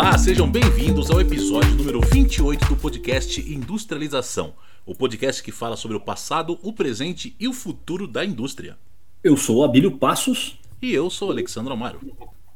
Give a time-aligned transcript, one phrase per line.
[0.00, 4.54] Olá, sejam bem-vindos ao episódio número 28 do podcast Industrialização,
[4.86, 8.78] o podcast que fala sobre o passado, o presente e o futuro da indústria.
[9.22, 10.58] Eu sou o Abílio Passos.
[10.80, 12.00] E eu sou o Alexandre Amaro.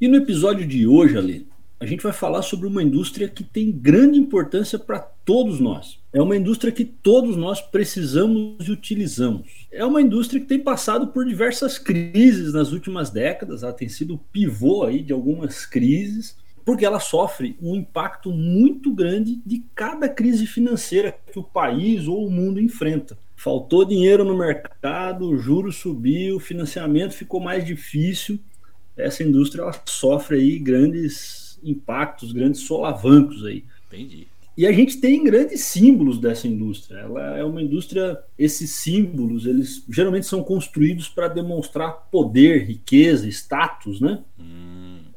[0.01, 1.47] E no episódio de hoje, Ali,
[1.79, 5.99] a gente vai falar sobre uma indústria que tem grande importância para todos nós.
[6.15, 9.67] É uma indústria que todos nós precisamos e utilizamos.
[9.71, 14.15] É uma indústria que tem passado por diversas crises nas últimas décadas, ela tem sido
[14.15, 20.09] o pivô aí de algumas crises, porque ela sofre um impacto muito grande de cada
[20.09, 23.19] crise financeira que o país ou o mundo enfrenta.
[23.37, 28.39] Faltou dinheiro no mercado, o juro subiu, o financiamento ficou mais difícil.
[28.97, 33.65] Essa indústria ela sofre aí grandes impactos, grandes solavancos aí.
[33.89, 34.27] Entendi.
[34.57, 36.99] E a gente tem grandes símbolos dessa indústria.
[36.99, 44.01] Ela é uma indústria, esses símbolos, eles geralmente são construídos para demonstrar poder, riqueza, status,
[44.01, 44.23] né?
[44.39, 44.74] Hum.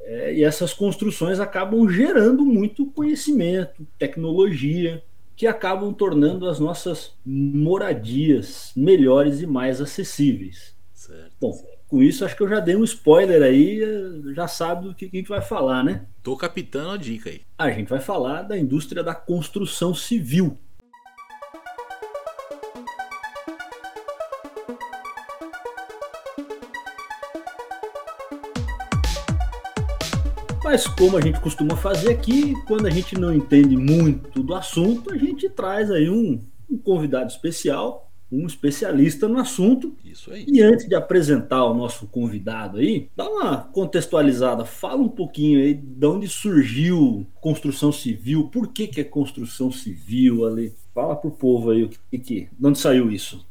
[0.10, 5.04] É, e essas construções acabam gerando muito conhecimento, tecnologia,
[5.36, 10.74] que acabam tornando as nossas moradias melhores e mais acessíveis.
[10.94, 11.34] Certo.
[11.41, 13.82] Bom, com isso acho que eu já dei um spoiler aí,
[14.34, 16.05] já sabe do que a gente vai falar, né?
[16.24, 17.42] Tô capitando a dica aí.
[17.58, 20.58] A gente vai falar da indústria da construção civil.
[30.70, 35.13] Mas como a gente costuma fazer aqui, quando a gente não entende muito do assunto,
[35.13, 39.96] a gente traz aí um, um convidado especial, um especialista no assunto.
[40.04, 40.46] Isso aí.
[40.46, 45.74] E antes de apresentar o nosso convidado aí, dá uma contextualizada, fala um pouquinho aí
[45.74, 50.74] de onde surgiu construção civil, por que, que é construção civil ali.
[50.93, 53.46] Fala pro povo aí o que, que, de onde saiu isso.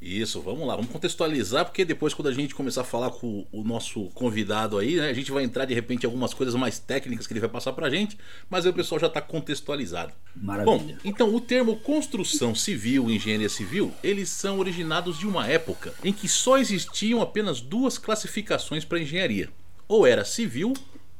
[0.00, 3.62] Isso, vamos lá, vamos contextualizar, porque depois, quando a gente começar a falar com o
[3.62, 7.26] nosso convidado aí, né, a gente vai entrar de repente em algumas coisas mais técnicas
[7.26, 8.16] que ele vai passar pra gente,
[8.48, 10.12] mas aí o pessoal já está contextualizado.
[10.34, 10.78] Maravilha.
[10.78, 15.92] Bom, então o termo construção civil e engenharia civil, eles são originados de uma época
[16.02, 19.50] em que só existiam apenas duas classificações para engenharia:
[19.86, 20.72] ou era civil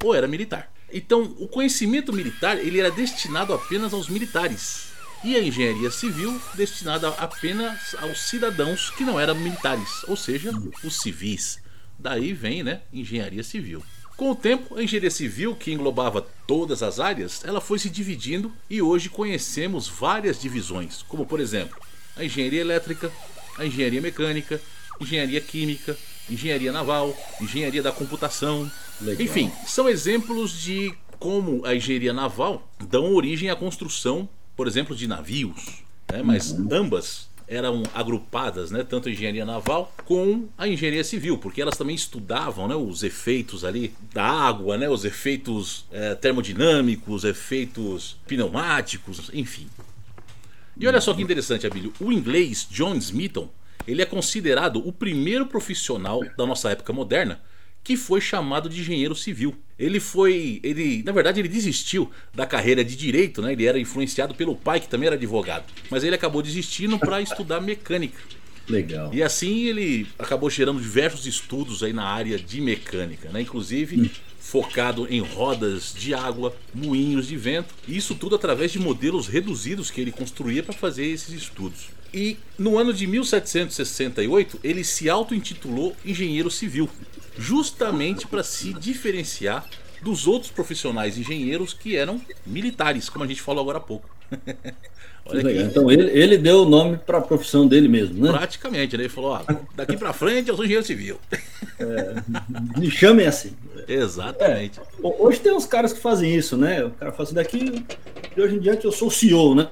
[0.03, 0.73] ou era militar.
[0.93, 4.90] Então, o conhecimento militar ele era destinado apenas aos militares
[5.23, 10.51] e a engenharia civil destinada apenas aos cidadãos que não eram militares, ou seja,
[10.83, 11.63] os civis.
[11.99, 13.83] Daí vem, né, engenharia civil.
[14.17, 18.53] Com o tempo, a engenharia civil, que englobava todas as áreas, ela foi se dividindo
[18.69, 21.79] e hoje conhecemos várias divisões, como por exemplo,
[22.17, 23.11] a engenharia elétrica,
[23.57, 24.61] a engenharia mecânica,
[25.01, 25.97] engenharia química,
[26.29, 28.71] engenharia naval, engenharia da computação.
[29.01, 29.23] Legal.
[29.23, 34.29] Enfim, são exemplos de como a engenharia naval dão origem à construção
[34.61, 35.83] por exemplo, de navios,
[36.13, 36.23] né?
[36.23, 36.69] mas uhum.
[36.71, 41.97] ambas eram agrupadas, né, tanto a engenharia naval com a engenharia civil, porque elas também
[41.97, 49.67] estudavam né, os efeitos ali da água, né, os efeitos é, termodinâmicos, efeitos pneumáticos, enfim.
[50.77, 53.49] E olha só que interessante, Abílio, o inglês John Smithon,
[53.87, 57.41] ele é considerado o primeiro profissional da nossa época moderna
[57.83, 59.57] que foi chamado de engenheiro civil.
[59.81, 63.53] Ele foi, ele, na verdade, ele desistiu da carreira de direito, né?
[63.53, 67.63] Ele era influenciado pelo pai que também era advogado, mas ele acabou desistindo para estudar
[67.63, 68.21] mecânica.
[68.69, 69.11] Legal.
[69.13, 73.41] E assim ele acabou gerando diversos estudos aí na área de mecânica, né?
[73.41, 74.11] Inclusive hum.
[74.39, 79.91] focado em rodas de água, moinhos de vento, e isso tudo através de modelos reduzidos
[79.91, 81.89] que ele construía para fazer esses estudos.
[82.13, 86.89] E no ano de 1768 ele se auto-intitulou engenheiro civil
[87.39, 89.67] justamente para se diferenciar
[90.03, 94.09] dos outros profissionais engenheiros que eram militares, como a gente falou agora há pouco.
[95.27, 98.33] Olha Então ele, ele deu o nome para a profissão dele mesmo, né?
[98.33, 99.05] Praticamente, né?
[99.05, 99.43] Ele falou: ó,
[99.75, 101.19] daqui para frente eu sou engenheiro civil.
[101.79, 102.15] É,
[102.79, 103.55] me chamem assim.
[103.87, 104.81] Exatamente.
[104.81, 106.85] É, hoje tem uns caras que fazem isso, né?
[106.85, 107.85] O cara fala assim: daqui,
[108.35, 109.69] de hoje em diante eu sou CEO, né?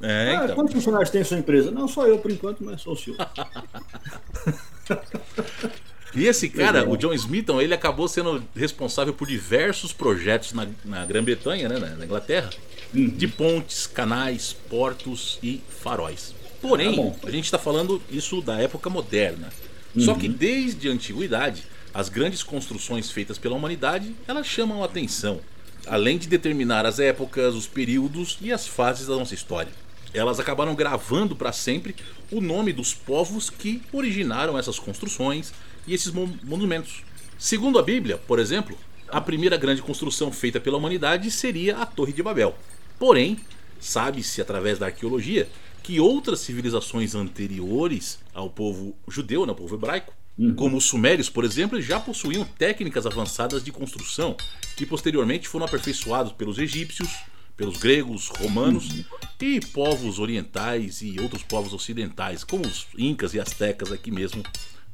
[0.00, 0.54] É, ah, então.
[0.54, 1.70] Quantos funcionários tem a sua empresa?
[1.70, 3.16] Não, só eu por enquanto, mas sou o CEO.
[6.14, 11.04] E esse cara, o John Smithon, ele acabou sendo responsável por diversos projetos na, na
[11.04, 12.50] Grã-Bretanha, né, na Inglaterra,
[12.94, 13.08] uhum.
[13.08, 16.34] de pontes, canais, portos e faróis.
[16.60, 19.50] Porém, ah, a gente está falando isso da época moderna.
[19.94, 20.02] Uhum.
[20.02, 25.40] Só que desde a antiguidade, as grandes construções feitas pela humanidade, elas chamam a atenção,
[25.86, 29.72] além de determinar as épocas, os períodos e as fases da nossa história.
[30.12, 31.94] Elas acabaram gravando para sempre
[32.30, 35.52] o nome dos povos que originaram essas construções
[35.86, 37.02] e esses monumentos.
[37.38, 38.76] Segundo a Bíblia, por exemplo,
[39.08, 42.56] a primeira grande construção feita pela humanidade seria a Torre de Babel.
[42.98, 43.38] Porém,
[43.80, 45.48] sabe-se através da arqueologia
[45.82, 50.54] que outras civilizações anteriores ao povo judeu, né, ao povo hebraico, Uhum.
[50.54, 54.36] Como os sumérios, por exemplo, já possuíam técnicas avançadas de construção
[54.76, 57.08] que posteriormente foram aperfeiçoados pelos egípcios,
[57.56, 59.04] pelos gregos, romanos uhum.
[59.40, 64.42] e povos orientais e outros povos ocidentais, como os incas e astecas aqui mesmo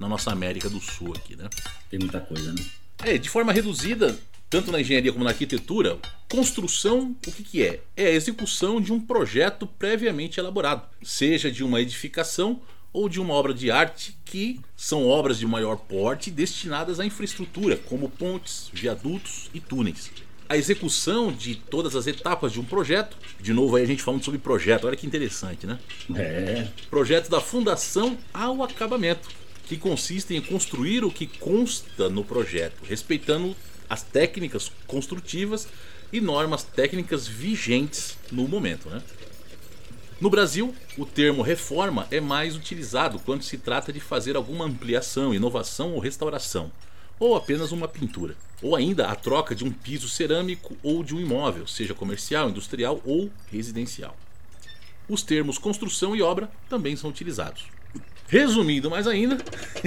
[0.01, 1.49] na nossa América do Sul aqui, né?
[1.91, 2.65] Tem muita coisa, né?
[3.05, 4.19] É, de forma reduzida,
[4.49, 5.99] tanto na engenharia como na arquitetura,
[6.29, 7.81] construção, o que, que é?
[7.97, 12.61] É a execução de um projeto previamente elaborado, seja de uma edificação
[12.93, 17.77] ou de uma obra de arte que são obras de maior porte destinadas à infraestrutura,
[17.77, 20.11] como pontes, viadutos e túneis.
[20.49, 24.25] A execução de todas as etapas de um projeto, de novo aí a gente falando
[24.25, 25.79] sobre projeto, olha que interessante, né?
[26.17, 26.67] É.
[26.91, 29.29] Projeto da fundação ao acabamento,
[29.71, 33.55] que consiste em construir o que consta no projeto, respeitando
[33.89, 35.69] as técnicas construtivas
[36.13, 39.01] e normas técnicas vigentes no momento, né?
[40.21, 45.33] No Brasil, o termo reforma é mais utilizado quando se trata de fazer alguma ampliação,
[45.33, 46.73] inovação ou restauração,
[47.17, 51.21] ou apenas uma pintura, ou ainda a troca de um piso cerâmico ou de um
[51.21, 54.17] imóvel, seja comercial, industrial ou residencial.
[55.09, 57.67] Os termos construção e obra também são utilizados.
[58.31, 59.39] Resumindo mais ainda,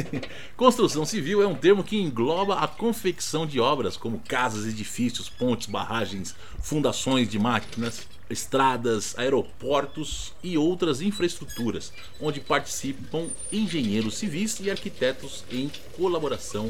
[0.58, 5.68] construção civil é um termo que engloba a confecção de obras como casas, edifícios, pontes,
[5.68, 15.46] barragens, fundações de máquinas, estradas, aeroportos e outras infraestruturas, onde participam engenheiros civis e arquitetos
[15.50, 16.70] em colaboração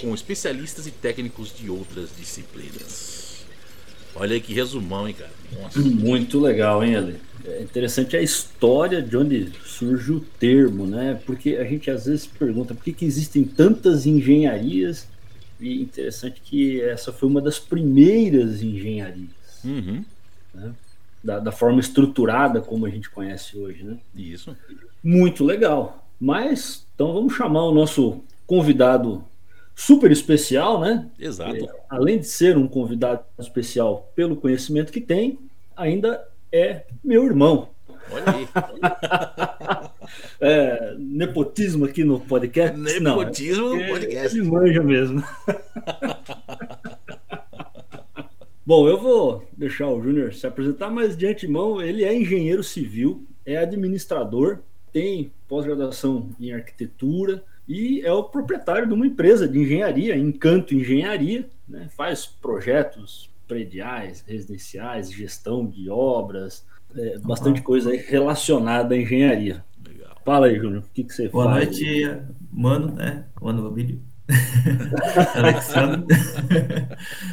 [0.00, 3.27] com especialistas e técnicos de outras disciplinas.
[4.18, 5.30] Olha aí que resumão, hein, cara?
[5.60, 5.80] Nossa.
[5.80, 7.16] Muito legal, hein, Ale?
[7.46, 11.18] É interessante a história de onde surge o termo, né?
[11.24, 15.08] Porque a gente às vezes pergunta por que, que existem tantas engenharias
[15.60, 19.30] e interessante que essa foi uma das primeiras engenharias.
[19.64, 20.04] Uhum.
[20.54, 20.72] Né?
[21.22, 23.96] da, da, forma estruturada como a gente conhece hoje, né?
[24.14, 24.56] Isso.
[25.02, 26.06] Muito legal.
[26.20, 29.24] Mas, então vamos chamar o nosso convidado
[29.78, 31.08] super especial, né?
[31.16, 31.64] Exato.
[31.64, 35.38] É, além de ser um convidado especial pelo conhecimento que tem,
[35.76, 37.68] ainda é meu irmão.
[38.10, 38.48] Olha aí.
[40.40, 42.76] é, nepotismo aqui no podcast?
[42.76, 44.36] Nepotismo Não, é no podcast.
[44.36, 45.22] Ele manja mesmo.
[48.66, 53.24] Bom, eu vou deixar o Júnior se apresentar, mas de antemão ele é engenheiro civil,
[53.46, 54.58] é administrador,
[54.92, 61.46] tem pós-graduação em arquitetura e é o proprietário de uma empresa de engenharia, Encanto Engenharia,
[61.68, 61.88] né?
[61.94, 66.64] faz projetos prediais, residenciais, gestão de obras,
[66.96, 69.62] é, bastante coisa relacionada à engenharia.
[69.86, 70.16] Legal.
[70.24, 71.68] Fala aí, Júnior, o que, que você Boa faz?
[71.68, 73.24] Boa noite, mano, né?
[73.40, 74.00] Mano Babilho.
[75.34, 76.06] Alexandre.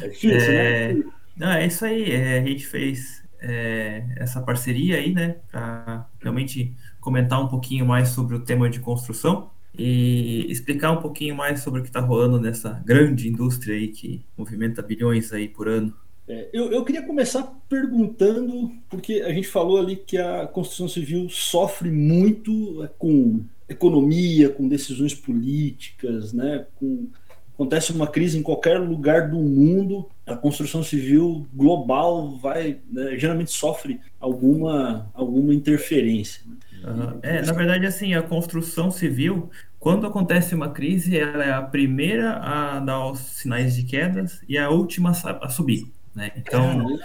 [0.02, 0.94] É difícil, é...
[0.94, 1.04] né?
[1.36, 2.12] Não, é isso aí.
[2.12, 8.10] É, a gente fez é, essa parceria aí, né, para realmente comentar um pouquinho mais
[8.10, 12.40] sobre o tema de construção e explicar um pouquinho mais sobre o que está rolando
[12.40, 15.94] nessa grande indústria aí que movimenta bilhões aí por ano.
[16.28, 21.28] É, eu, eu queria começar perguntando, porque a gente falou ali que a construção civil
[21.28, 27.08] sofre muito é, com economia, com decisões políticas, né, com
[27.54, 33.50] acontece uma crise em qualquer lugar do mundo, a construção civil global vai né, geralmente
[33.50, 36.42] sofre alguma alguma interferência.
[36.84, 37.18] Uhum.
[37.22, 42.36] É, na verdade, assim, a construção civil, quando acontece uma crise, ela é a primeira
[42.38, 46.32] a dar os sinais de quedas e a última a subir, né?
[46.36, 46.98] Então,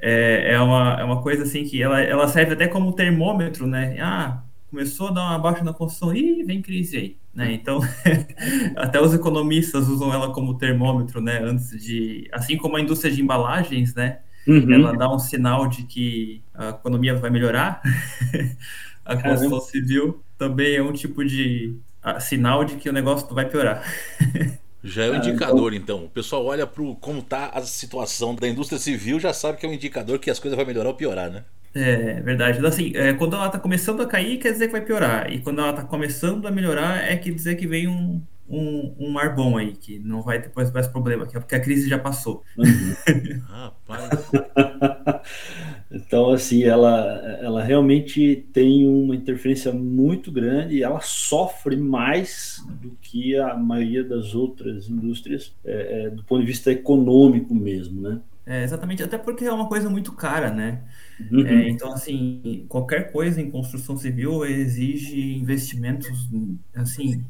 [0.00, 3.96] é, é, uma, é uma coisa assim que ela, ela serve até como termômetro, né?
[4.00, 7.52] Ah, começou a dar uma baixa na construção, e vem crise aí, né?
[7.52, 7.80] Então,
[8.76, 11.38] até os economistas usam ela como termômetro, né?
[11.42, 14.18] Antes de, assim como a indústria de embalagens, né?
[14.46, 14.72] Uhum.
[14.72, 17.80] Ela dá um sinal de que a economia vai melhorar.
[19.04, 21.76] a construção civil também é um tipo de
[22.20, 23.82] sinal de que o negócio vai piorar.
[24.82, 25.96] Já é um ah, indicador, então.
[25.96, 26.06] então.
[26.06, 29.68] O pessoal olha para como está a situação da indústria civil, já sabe que é
[29.68, 31.44] um indicador que as coisas vão melhorar ou piorar, né?
[31.74, 32.58] É verdade.
[32.58, 35.30] Então, assim, é, quando ela está começando a cair, quer dizer que vai piorar.
[35.30, 39.10] E quando ela está começando a melhorar, é que dizer que vem um, um, um
[39.10, 41.98] mar bom aí, que não vai depois mais problema, que é porque a crise já
[41.98, 42.44] passou.
[42.56, 42.94] Uhum.
[43.46, 44.30] Rapaz.
[45.90, 52.90] então, assim, ela, ela realmente tem uma interferência muito grande e ela sofre mais do
[53.00, 58.20] que a maioria das outras indústrias, é, é, do ponto de vista econômico mesmo, né?
[58.44, 60.82] É, exatamente, até porque é uma coisa muito cara, né?
[61.30, 61.46] Uhum.
[61.46, 66.28] É, então, assim, qualquer coisa em construção civil exige investimentos,
[66.74, 67.24] assim,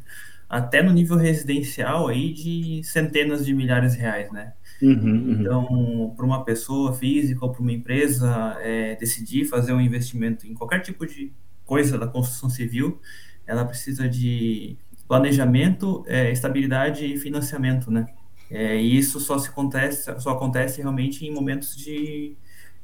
[0.49, 4.53] até no nível residencial aí de centenas de milhares de reais, né?
[4.83, 5.41] Uhum, uhum.
[5.41, 10.55] Então, para uma pessoa física ou para uma empresa é, decidir fazer um investimento em
[10.55, 11.33] qualquer tipo de
[11.65, 13.01] coisa da construção civil,
[13.47, 14.77] ela precisa de
[15.09, 18.07] planejamento, é, estabilidade e financiamento, né?
[18.51, 22.37] É, e isso só se acontece, só acontece realmente em momentos de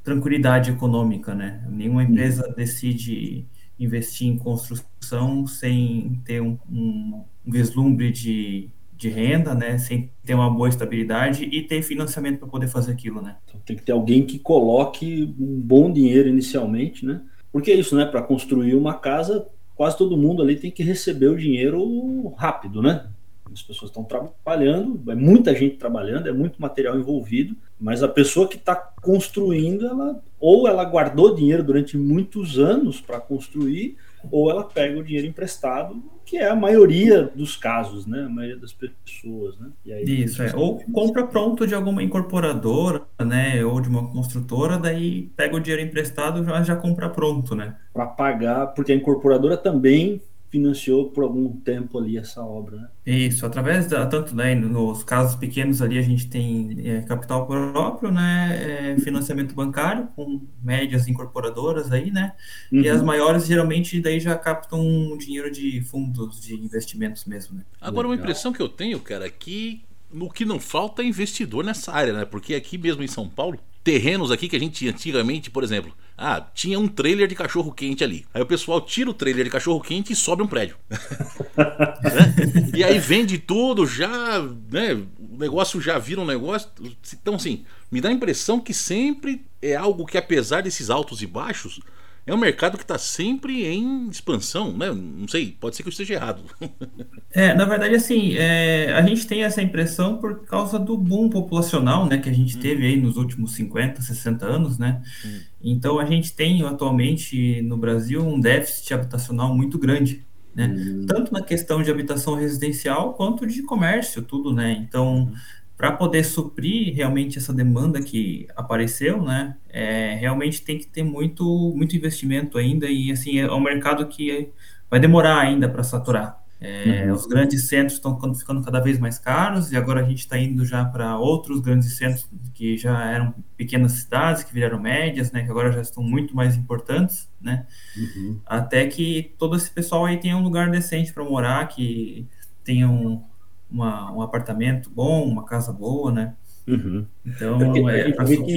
[0.02, 1.64] tranquilidade econômica, né?
[1.68, 3.46] Nenhuma empresa decide
[3.78, 8.70] investir em construção sem ter um, um vislumbre de,
[9.02, 9.76] de renda, né?
[9.78, 13.36] Sem ter uma boa estabilidade e ter financiamento para poder fazer aquilo, né?
[13.44, 17.20] Então, tem que ter alguém que coloque um bom dinheiro inicialmente, né?
[17.50, 18.06] Porque é isso, né?
[18.06, 23.06] Para construir uma casa, quase todo mundo ali tem que receber o dinheiro rápido, né?
[23.52, 28.48] as pessoas estão trabalhando, é muita gente trabalhando, é muito material envolvido, mas a pessoa
[28.48, 33.96] que está construindo, ela ou ela guardou dinheiro durante muitos anos para construir,
[34.30, 38.24] ou ela pega o dinheiro emprestado, que é a maioria dos casos, né?
[38.24, 39.68] A maioria das pessoas, né?
[39.86, 40.54] Aí, Isso, é.
[40.54, 43.64] Ou compra pronto de alguma incorporadora, né?
[43.64, 47.76] Ou de uma construtora, daí pega o dinheiro emprestado e já, já compra pronto, né?
[47.92, 50.20] Para pagar, porque a incorporadora também
[50.52, 52.76] financiou por algum tempo ali essa obra.
[52.76, 52.88] Né?
[53.06, 58.10] Isso, através da, tanto né, nos casos pequenos ali a gente tem é, capital próprio,
[58.10, 62.34] né, é, financiamento bancário com médias incorporadoras aí, né,
[62.70, 62.82] uhum.
[62.82, 67.64] e as maiores geralmente daí já captam dinheiro de fundos de investimentos mesmo, né.
[67.80, 68.10] Agora Legal.
[68.10, 69.82] uma impressão que eu tenho, cara, é que
[70.12, 73.58] o que não falta é investidor nessa área, né, porque aqui mesmo em São Paulo
[73.82, 78.04] terrenos aqui que a gente antigamente, por exemplo, ah, tinha um trailer de cachorro quente
[78.04, 78.24] ali.
[78.32, 80.76] Aí o pessoal tira o trailer de cachorro quente e sobe um prédio.
[80.88, 82.72] né?
[82.74, 84.94] E aí vende tudo, já, né?
[85.18, 86.70] O negócio já vira um negócio.
[87.12, 91.26] Então, assim, me dá a impressão que sempre é algo que, apesar desses altos e
[91.26, 91.80] baixos,
[92.24, 94.92] é um mercado que está sempre em expansão, né?
[94.92, 96.42] Não sei, pode ser que eu esteja errado.
[97.32, 102.06] é, na verdade, assim, é, a gente tem essa impressão por causa do boom populacional,
[102.06, 102.60] né, que a gente hum.
[102.60, 105.02] teve aí nos últimos 50, 60 anos, né?
[105.24, 105.40] Hum.
[105.62, 110.24] Então, a gente tem atualmente no Brasil um déficit habitacional muito grande,
[110.54, 110.68] né?
[110.68, 111.06] Hum.
[111.08, 114.72] Tanto na questão de habitação residencial quanto de comércio, tudo, né?
[114.72, 115.34] Então, hum
[115.82, 121.44] para poder suprir realmente essa demanda que apareceu, né, é, realmente tem que ter muito,
[121.74, 124.52] muito investimento ainda e assim é um mercado que
[124.88, 126.40] vai demorar ainda para saturar.
[126.60, 127.14] É, uhum.
[127.14, 130.64] Os grandes centros estão ficando cada vez mais caros e agora a gente está indo
[130.64, 135.50] já para outros grandes centros que já eram pequenas cidades que viraram médias, né, que
[135.50, 138.38] agora já estão muito mais importantes, né, uhum.
[138.46, 142.28] até que todo esse pessoal aí tenha um lugar decente para morar, que
[142.62, 143.24] tenham
[143.72, 146.34] uma, um apartamento bom, uma casa boa, né?
[146.66, 147.04] Uhum.
[147.26, 148.14] Então, é, é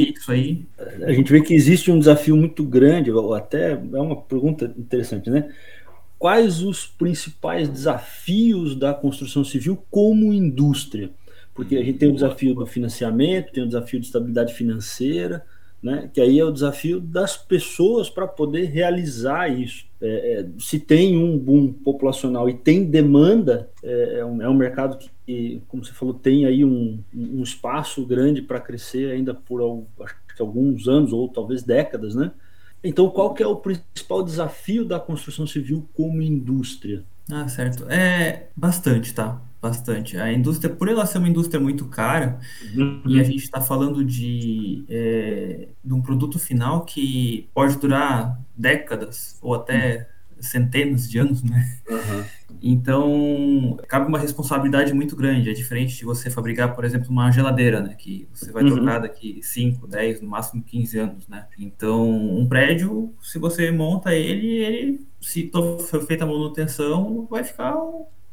[0.09, 0.65] isso aí.
[1.03, 5.29] A gente vê que existe um desafio muito grande, ou até é uma pergunta interessante,
[5.29, 5.51] né?
[6.19, 11.09] Quais os principais desafios da construção civil como indústria?
[11.53, 15.45] Porque a gente tem o desafio do financiamento, tem o desafio de estabilidade financeira,
[15.81, 16.09] né?
[16.13, 19.85] Que aí é o desafio das pessoas para poder realizar isso.
[20.01, 24.53] É, é, se tem um boom populacional e tem demanda, é, é, um, é um,
[24.53, 29.61] mercado que, como você falou, tem aí um, um espaço grande para crescer ainda por
[30.39, 32.31] alguns anos ou talvez décadas, né?
[32.83, 37.03] Então, qual que é o principal desafio da construção civil como indústria?
[37.31, 37.89] Ah, certo.
[37.89, 39.41] É bastante, tá?
[39.65, 40.15] Bastante.
[40.15, 42.39] A indústria, por ela ser uma indústria muito cara,
[42.75, 43.01] uhum.
[43.07, 49.39] e a gente está falando de, é, de um produto final que pode durar décadas
[49.41, 50.43] ou até uhum.
[50.43, 51.79] centenas de anos, né?
[51.89, 52.23] Uhum.
[52.61, 55.49] Então, cabe uma responsabilidade muito grande.
[55.49, 57.95] É diferente de você fabricar, por exemplo, uma geladeira, né?
[57.95, 58.75] Que você vai uhum.
[58.75, 61.47] trocar daqui 5, 10, no máximo 15 anos, né?
[61.57, 67.75] Então, um prédio, se você monta ele, ele se for feita a manutenção, vai ficar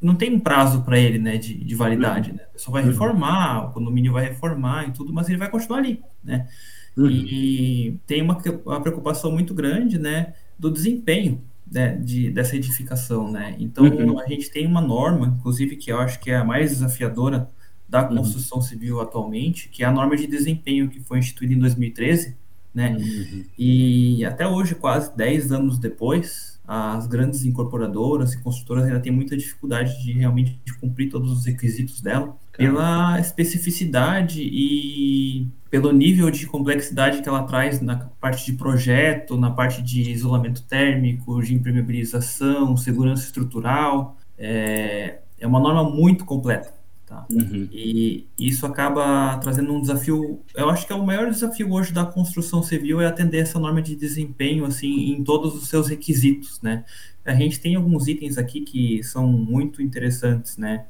[0.02, 2.36] não tem um prazo para ele, né, de, de validade, uhum.
[2.36, 2.42] né?
[2.56, 2.88] Só vai uhum.
[2.88, 6.48] reformar, o condomínio vai reformar e tudo, mas ele vai continuar ali, né?
[6.96, 7.08] Uhum.
[7.08, 11.40] E tem uma, uma preocupação muito grande, né, do desempenho
[11.70, 13.56] né, de, dessa edificação, né?
[13.58, 14.18] Então uhum.
[14.18, 17.48] a gente tem uma norma, inclusive que eu acho que é a mais desafiadora
[17.88, 18.16] da uhum.
[18.16, 22.36] construção civil atualmente, que é a norma de desempenho que foi instituída em 2013,
[22.74, 22.96] né?
[22.98, 23.44] Uhum.
[23.58, 29.36] E até hoje, quase 10 anos depois, as grandes incorporadoras e construtoras ainda têm muita
[29.36, 37.20] dificuldade de realmente cumprir todos os requisitos dela, pela especificidade e pelo nível de complexidade
[37.20, 43.24] que ela traz na parte de projeto, na parte de isolamento térmico, de impermeabilização, segurança
[43.26, 44.16] estrutural.
[44.38, 46.72] É, é uma norma muito completa.
[47.12, 47.26] Tá?
[47.30, 47.68] Uhum.
[47.70, 50.40] E isso acaba trazendo um desafio.
[50.54, 53.82] Eu acho que é o maior desafio hoje da construção civil é atender essa norma
[53.82, 56.86] de desempenho assim em todos os seus requisitos, né?
[57.22, 60.86] A gente tem alguns itens aqui que são muito interessantes, né?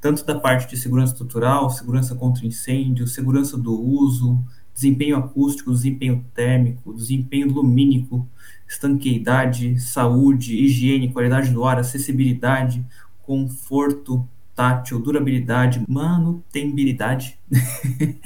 [0.00, 6.24] Tanto da parte de segurança estrutural, segurança contra incêndio, segurança do uso, desempenho acústico, desempenho
[6.32, 8.26] térmico, desempenho lumínico,
[8.66, 12.82] estanqueidade, saúde, higiene, qualidade do ar, acessibilidade,
[13.22, 14.26] conforto
[14.58, 17.38] tátil, durabilidade, manutenibilidade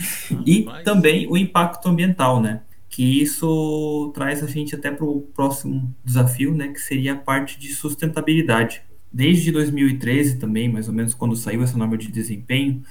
[0.47, 2.62] e também o impacto ambiental, né?
[2.89, 6.69] Que isso traz a gente até para o próximo desafio, né?
[6.69, 8.81] Que seria a parte de sustentabilidade.
[9.12, 12.83] Desde 2013 também, mais ou menos, quando saiu essa norma de desempenho,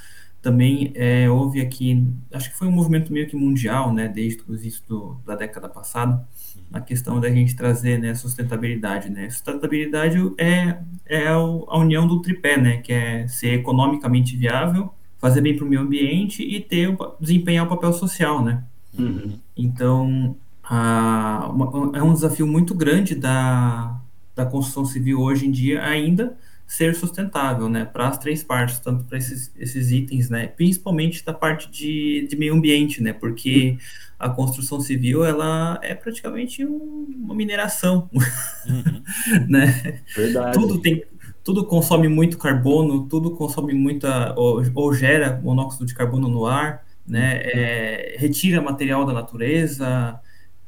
[0.42, 4.56] também é, houve aqui, acho que foi um movimento meio que mundial, né, desde o
[4.56, 6.26] início do, da década passada,
[6.70, 12.58] na questão da gente trazer, né, sustentabilidade, né, sustentabilidade é, é a união do tripé,
[12.58, 17.66] né, que é ser economicamente viável, fazer bem para o meio ambiente e ter, desempenhar
[17.66, 18.64] o papel social, né.
[18.98, 19.38] Uhum.
[19.56, 24.02] Então, a, uma, é um desafio muito grande da,
[24.36, 26.36] da construção civil hoje em dia ainda,
[26.72, 31.34] ser sustentável, né, para as três partes, tanto para esses, esses itens, né, principalmente da
[31.34, 33.78] parte de, de meio ambiente, né, porque
[34.18, 39.04] a construção civil, ela é praticamente um, uma mineração, uhum.
[39.50, 40.58] né, Verdade.
[40.58, 41.04] tudo tem,
[41.44, 46.86] tudo consome muito carbono, tudo consome muita, ou, ou gera monóxido de carbono no ar,
[47.06, 50.18] né, é, retira material da natureza,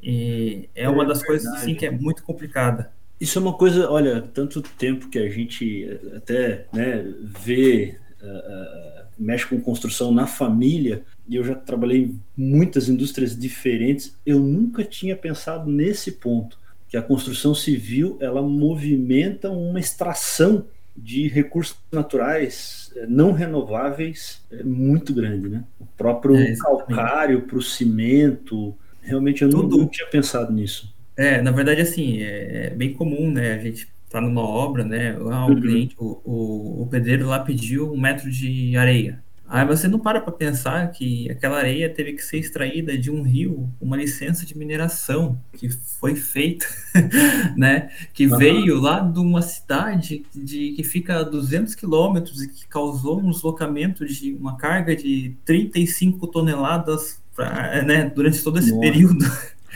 [0.02, 2.92] e é uma das coisas, assim, que é muito complicada.
[3.24, 9.46] Isso é uma coisa, olha, tanto tempo que a gente até né, vê, uh, mexe
[9.46, 15.16] com construção na família, e eu já trabalhei em muitas indústrias diferentes, eu nunca tinha
[15.16, 23.06] pensado nesse ponto, que a construção civil, ela movimenta uma extração de recursos naturais eh,
[23.08, 25.64] não renováveis é muito grande, né?
[25.80, 30.93] O próprio é, calcário para o cimento, realmente eu não, não tinha pensado nisso.
[31.16, 33.54] É, na verdade, assim, é, é bem comum, né?
[33.54, 35.16] A gente tá numa obra, né?
[35.30, 35.60] Ah, o uhum.
[35.60, 39.22] cliente, o, o, o pedreiro lá pediu um metro de areia.
[39.46, 43.22] Aí você não para para pensar que aquela areia teve que ser extraída de um
[43.22, 46.66] rio, uma licença de mineração que foi feita,
[47.56, 47.90] né?
[48.12, 48.38] Que uhum.
[48.38, 53.30] veio lá de uma cidade de que fica a 200 quilômetros e que causou um
[53.30, 58.80] deslocamento de uma carga de 35 toneladas pra, né, durante todo esse Nossa.
[58.80, 59.24] período.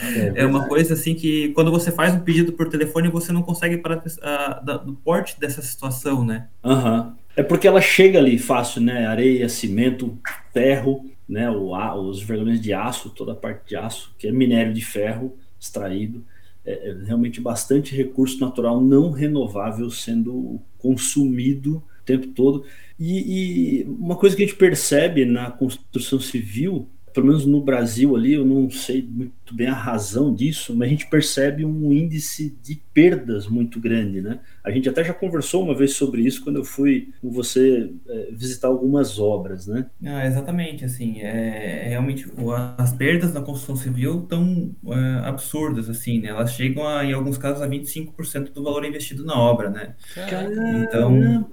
[0.01, 3.43] É, é, uma coisa assim que quando você faz um pedido por telefone, você não
[3.43, 6.49] consegue para uh, do porte dessa situação, né?
[6.65, 7.13] Uhum.
[7.37, 9.07] É porque ela chega ali fácil, né?
[9.07, 10.19] Areia, cimento,
[10.53, 11.51] ferro, né?
[11.51, 11.73] O,
[12.09, 16.25] os vergalhões de aço, toda a parte de aço, que é minério de ferro extraído.
[16.65, 22.65] É, é realmente bastante recurso natural não renovável sendo consumido o tempo todo.
[22.99, 28.15] E, e uma coisa que a gente percebe na construção civil pelo menos no Brasil
[28.15, 32.57] ali, eu não sei muito bem a razão disso, mas a gente percebe um índice
[32.63, 34.39] de perdas muito grande, né?
[34.63, 38.29] A gente até já conversou uma vez sobre isso quando eu fui com você é,
[38.31, 39.87] visitar algumas obras, né?
[40.05, 42.31] Ah, exatamente, assim, é, é realmente
[42.77, 46.29] as perdas na construção civil tão é, absurdas, assim, né?
[46.29, 49.97] Elas chegam a, em alguns casos a 25% do valor investido na obra, né?
[50.15, 50.79] Caramba!
[50.85, 51.51] Então,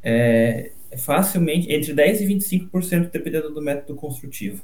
[0.00, 4.62] é, facilmente entre 10 e 25% dependendo do método construtivo.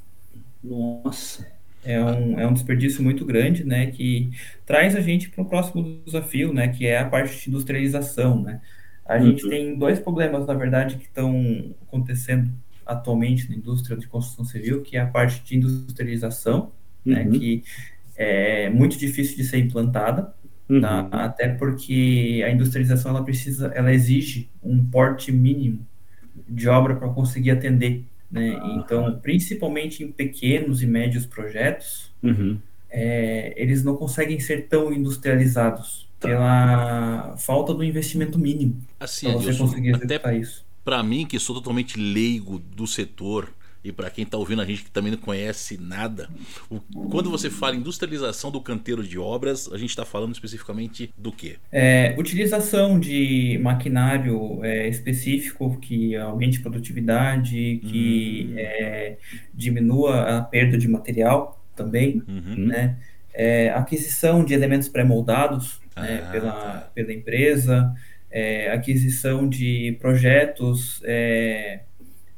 [0.62, 1.46] Nossa.
[1.84, 4.30] É um, é um desperdício muito grande, né, que
[4.66, 8.60] traz a gente para o próximo desafio, né, que é a parte de industrialização, né.
[9.06, 9.26] A uhum.
[9.26, 12.50] gente tem dois problemas, na verdade, que estão acontecendo
[12.84, 16.72] atualmente na indústria de construção civil, que é a parte de industrialização,
[17.04, 17.30] né, uhum.
[17.30, 17.64] né, que
[18.16, 20.34] é muito difícil de ser implantada,
[20.68, 20.80] uhum.
[20.80, 21.08] tá?
[21.12, 25.86] até porque a industrialização ela precisa, ela exige um porte mínimo
[26.48, 28.58] de obra para conseguir atender né?
[28.60, 32.58] Ah, então, principalmente em pequenos e médios projetos, uhum.
[32.90, 36.28] é, eles não conseguem ser tão industrializados tá.
[36.28, 40.64] pela falta do investimento mínimo assim, para você conseguir executar isso.
[40.84, 44.84] Para mim, que sou totalmente leigo do setor, e para quem está ouvindo a gente
[44.84, 46.28] que também não conhece nada,
[46.68, 51.30] o, quando você fala industrialização do canteiro de obras, a gente está falando especificamente do
[51.30, 51.56] quê?
[51.70, 58.54] É, utilização de maquinário é, específico que aumente produtividade, que hum.
[58.56, 59.16] é,
[59.54, 62.66] diminua a perda de material também, uhum.
[62.66, 62.96] né?
[63.32, 66.90] É, aquisição de elementos pré-moldados né, ah, pela, tá.
[66.92, 67.94] pela empresa,
[68.30, 71.80] é, aquisição de projetos é,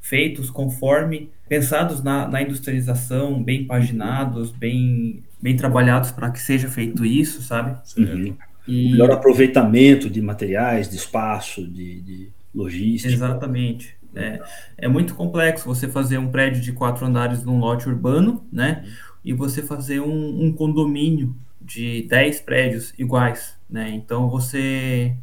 [0.00, 7.04] feitos conforme, pensados na, na industrialização, bem paginados, bem, bem trabalhados para que seja feito
[7.04, 7.76] isso, sabe?
[7.96, 8.36] Uhum.
[8.66, 8.90] E...
[8.92, 13.12] Melhor aproveitamento de materiais, de espaço, de, de logística.
[13.12, 13.96] Exatamente.
[14.14, 14.40] É,
[14.78, 18.82] é muito complexo você fazer um prédio de quatro andares num lote urbano, né?
[18.84, 18.90] Uhum.
[19.24, 23.90] E você fazer um, um condomínio de dez prédios iguais, né?
[23.90, 25.14] Então você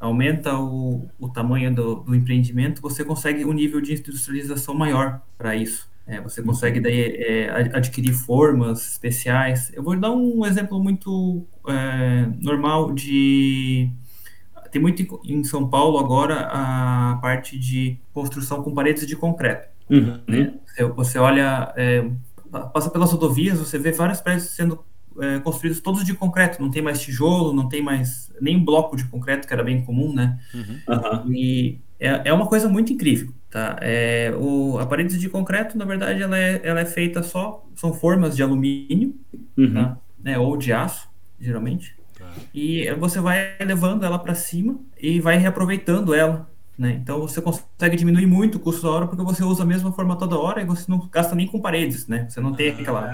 [0.00, 5.54] aumenta o, o tamanho do, do, empreendimento, você consegue um nível de industrialização maior para
[5.56, 5.88] isso.
[6.06, 9.70] É, você consegue daí é, adquirir formas especiais.
[9.74, 13.90] Eu vou dar um exemplo muito é, normal de
[14.70, 19.68] tem muito em São Paulo agora a parte de construção com paredes de concreto.
[19.90, 20.20] Uhum.
[20.26, 20.54] Né?
[20.66, 22.08] Você, você olha, é,
[22.72, 24.84] passa pelas rodovias, você vê várias prédios sendo
[25.20, 29.04] é, construídos todos de concreto, não tem mais tijolo, não tem mais nem bloco de
[29.04, 30.38] concreto, que era bem comum, né?
[30.54, 31.32] Uhum.
[31.34, 33.76] E é, é uma coisa muito incrível, tá?
[33.80, 37.92] É, o, a parede de concreto, na verdade, ela é, ela é feita só, são
[37.92, 39.14] formas de alumínio,
[39.56, 39.74] uhum.
[39.74, 39.98] tá?
[40.24, 41.08] É, ou de aço,
[41.40, 41.96] geralmente.
[42.18, 42.30] Tá.
[42.54, 46.48] E você vai levando ela para cima e vai reaproveitando ela
[46.78, 46.92] né?
[47.02, 50.14] Então você consegue diminuir muito o custo da hora porque você usa a mesma forma
[50.16, 52.28] toda hora e você não gasta nem com paredes, né?
[52.28, 53.10] Você não tem aquela.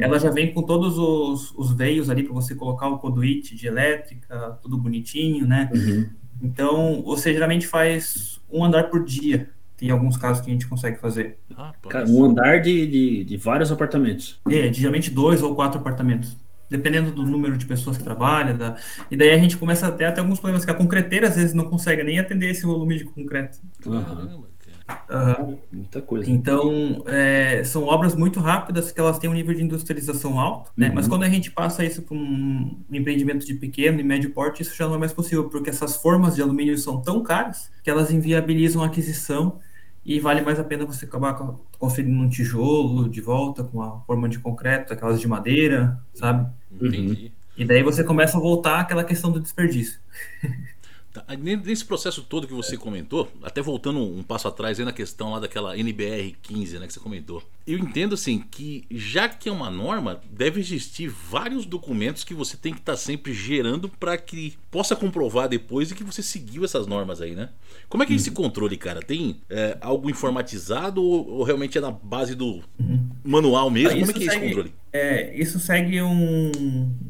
[0.00, 3.68] Ela já vem com todos os, os veios ali para você colocar o conduíte de
[3.68, 5.70] elétrica, tudo bonitinho, né?
[5.72, 6.06] Uhum.
[6.42, 9.48] Então você geralmente faz um andar por dia.
[9.76, 11.38] Tem alguns casos que a gente consegue fazer.
[11.56, 11.72] Ah,
[12.08, 14.40] um andar de, de, de vários apartamentos.
[14.50, 16.36] É, geralmente dois ou quatro apartamentos
[16.76, 18.76] dependendo do número de pessoas que trabalham, da...
[19.10, 21.54] e daí a gente começa a ter até alguns problemas que a concreteira às vezes
[21.54, 23.58] não consegue nem atender esse volume de concreto.
[23.86, 24.44] Uhum.
[25.08, 25.58] Uhum.
[25.72, 26.30] Muita coisa.
[26.30, 30.88] Então, é, são obras muito rápidas que elas têm um nível de industrialização alto, né?
[30.88, 30.94] Uhum.
[30.94, 34.76] Mas quando a gente passa isso para um empreendimento de pequeno e médio porte, isso
[34.76, 38.10] já não é mais possível, porque essas formas de alumínio são tão caras que elas
[38.10, 39.58] inviabilizam a aquisição
[40.04, 41.34] e vale mais a pena você acabar
[41.78, 46.46] construindo um tijolo de volta com a forma de concreto, aquelas de madeira, sabe?
[46.70, 47.32] Entendi.
[47.56, 50.00] E daí você começa a voltar àquela questão do desperdício.
[51.14, 55.30] Tá, nesse processo todo que você comentou, até voltando um passo atrás aí na questão
[55.30, 57.40] lá daquela NBR 15, né, que você comentou.
[57.64, 62.56] Eu entendo assim que já que é uma norma, deve existir vários documentos que você
[62.56, 66.64] tem que estar tá sempre gerando para que possa comprovar depois e que você seguiu
[66.64, 67.50] essas normas aí, né?
[67.88, 68.34] Como é que é esse uhum.
[68.34, 69.00] controle, cara?
[69.00, 73.08] Tem é, algo informatizado ou, ou, realmente é na base do uhum.
[73.22, 73.90] manual mesmo?
[73.90, 74.74] Ah, Como é que é esse controle?
[74.96, 76.52] É, isso segue um,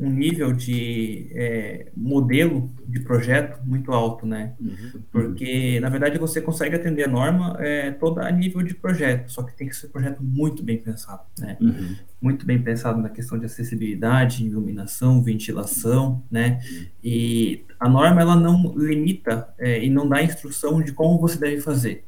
[0.00, 4.54] um nível de é, modelo de projeto muito alto, né?
[4.58, 5.02] Uhum.
[5.12, 9.42] Porque, na verdade, você consegue atender a norma é, toda a nível de projeto, só
[9.42, 11.58] que tem que ser um projeto muito bem pensado, né?
[11.60, 11.94] Uhum.
[12.22, 16.60] Muito bem pensado na questão de acessibilidade, iluminação, ventilação, né?
[17.04, 21.60] E a norma, ela não limita é, e não dá instrução de como você deve
[21.60, 22.02] fazer.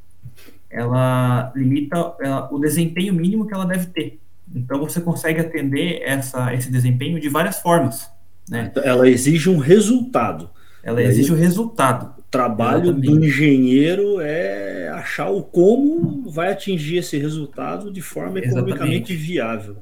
[0.71, 4.19] Ela limita ela, o desempenho mínimo que ela deve ter.
[4.57, 8.11] Então você consegue atender essa, esse desempenho de várias formas.
[8.49, 8.69] Né?
[8.71, 10.51] Então, ela exige um resultado.
[10.83, 12.15] Ela exige o um resultado.
[12.19, 13.07] O trabalho Exatamente.
[13.07, 18.73] do engenheiro é achar o como vai atingir esse resultado de forma Exatamente.
[18.73, 19.79] economicamente viável.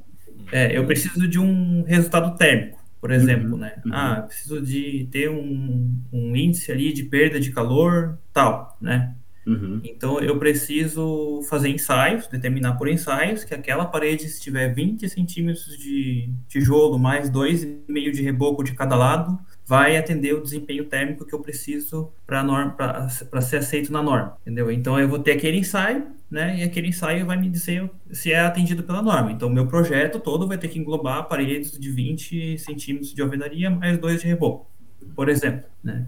[0.51, 3.75] É, eu preciso de um resultado térmico, por exemplo, uhum, né?
[3.85, 3.93] Uhum.
[3.93, 9.15] Ah, preciso de ter um, um índice ali de perda de calor, tal, né?
[9.47, 9.81] Uhum.
[9.85, 15.77] Então eu preciso fazer ensaios, determinar por ensaios que aquela parede, se tiver 20 centímetros
[15.79, 21.35] de tijolo mais 2,5 de reboco de cada lado, vai atender o desempenho térmico que
[21.35, 23.09] eu preciso para
[23.41, 24.71] ser aceito na norma, entendeu?
[24.71, 26.59] Então eu vou ter aquele ensaio, né?
[26.59, 29.33] E aquele ensaio vai me dizer se é atendido pela norma.
[29.33, 33.97] Então meu projeto todo vai ter que englobar paredes de 20 centímetros de alvenaria mais
[33.99, 34.71] 2 de reboco,
[35.15, 36.07] por exemplo, né?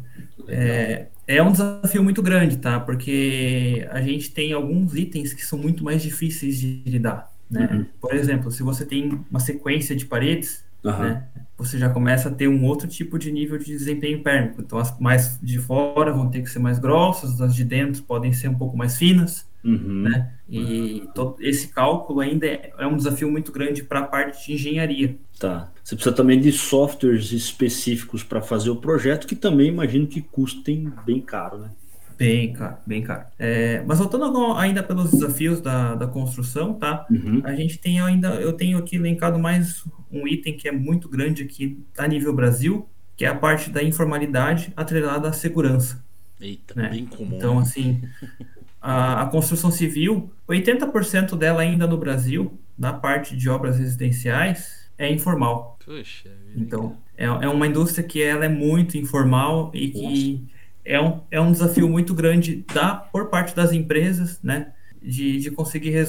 [0.49, 2.79] É, é um desafio muito grande, tá?
[2.79, 7.69] Porque a gente tem alguns itens que são muito mais difíceis de lidar, né?
[7.73, 7.87] Uhum.
[8.01, 10.99] Por exemplo, se você tem uma sequência de paredes, uhum.
[10.99, 11.25] né?
[11.59, 14.61] Você já começa a ter um outro tipo de nível de desempenho térmico.
[14.61, 18.33] Então, as mais de fora vão ter que ser mais grossas, as de dentro podem
[18.33, 20.03] ser um pouco mais finas, uhum.
[20.03, 20.33] né?
[20.49, 24.53] E todo esse cálculo ainda é, é um desafio muito grande para a parte de
[24.55, 25.17] engenharia.
[25.39, 25.73] Tá.
[25.83, 30.93] Você precisa também de softwares específicos para fazer o projeto, que também imagino que custem
[31.05, 31.71] bem caro, né?
[32.19, 33.27] Bem caro, bem caro.
[33.39, 37.07] É, mas voltando ainda pelos desafios da, da construção, tá?
[37.11, 37.43] Uhum.
[37.45, 41.43] A gente tem ainda, eu tenho aqui elencado mais um item que é muito grande
[41.43, 46.03] aqui a nível Brasil, que é a parte da informalidade atrelada à segurança.
[46.41, 46.89] Eita, né?
[46.91, 47.37] bem comum.
[47.37, 48.01] Então, assim,
[48.87, 55.13] a, a construção civil, 80% dela ainda no Brasil, na parte de obras residenciais, é
[55.13, 55.77] informal.
[55.85, 60.45] Puxa, então, é, é uma indústria que ela é muito informal e que
[60.85, 64.73] é um, é um desafio muito grande da, por parte das empresas, né,
[65.03, 66.05] de, de conseguir re,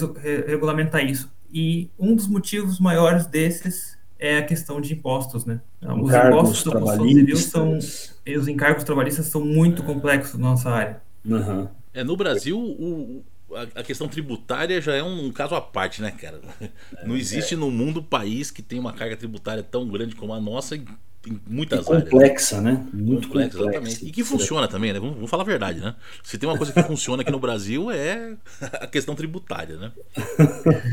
[0.45, 1.31] regulamentar isso.
[1.51, 5.61] E um dos motivos maiores desses é a questão de impostos, né?
[5.81, 11.01] Os impostos da construção civil são, os encargos trabalhistas são muito complexos na nossa área.
[11.25, 11.67] Uhum.
[11.97, 13.25] É, no Brasil, o,
[13.73, 16.39] a, questão tributária já é um, um, caso à parte, né, cara?
[17.03, 17.57] Não existe é.
[17.57, 20.85] no mundo país que tem uma carga tributária tão grande como a nossa em,
[21.25, 22.09] em muitas e áreas.
[22.09, 22.85] Complexa, né?
[22.93, 23.79] Muito complexa, complexa.
[23.79, 24.05] Exatamente.
[24.05, 24.99] E que funciona também, né?
[24.99, 25.95] Vamos, vamos, falar a verdade, né?
[26.21, 28.35] Se tem uma coisa que funciona aqui no Brasil é
[28.73, 29.91] a questão tributária, né?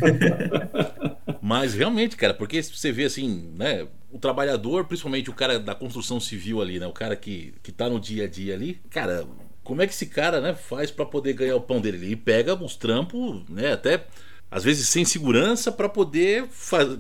[1.43, 3.87] Mas realmente, cara, porque você vê assim, né?
[4.11, 6.87] O, trabalhador, principalmente o cara da construção civil ali, né?
[6.87, 9.27] O cara que, que tá no dia a dia ali, cara,
[9.65, 11.97] como é que esse cara, né, faz para poder ganhar o pão dele?
[11.97, 14.07] Ele pega os trampos, né, até
[14.51, 16.47] às vezes sem segurança para poder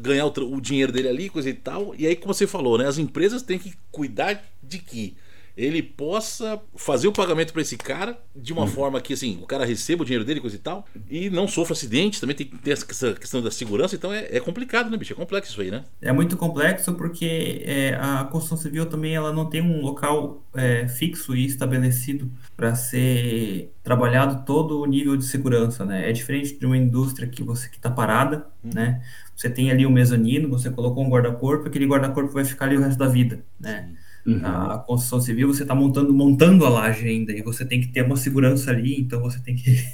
[0.00, 1.94] ganhar o, o, dinheiro dele ali, coisa e tal.
[1.96, 5.16] E aí, como você falou, né, as empresas têm que cuidar de que
[5.57, 8.69] ele possa fazer o pagamento para esse cara de uma uhum.
[8.69, 11.75] forma que assim o cara receba o dinheiro dele coisa e tal e não sofra
[11.75, 15.12] acidente também tem que ter essa questão da segurança então é, é complicado né bicho?
[15.12, 15.85] É complexo isso aí né?
[16.03, 20.88] É muito complexo porque é, a construção civil também ela não tem um local é,
[20.88, 26.09] fixo e estabelecido para ser trabalhado todo o nível de segurança né?
[26.09, 28.71] É diferente de uma indústria que você que está parada uhum.
[28.75, 29.03] né?
[29.37, 32.77] Você tem ali o um mezanino você colocou um guarda-corpo aquele guarda-corpo vai ficar ali
[32.77, 33.88] o resto da vida né?
[33.88, 34.40] Sim Uhum.
[34.42, 38.02] A construção civil, você está montando, montando a laje ainda, e você tem que ter
[38.02, 39.84] uma segurança ali, então você tem que.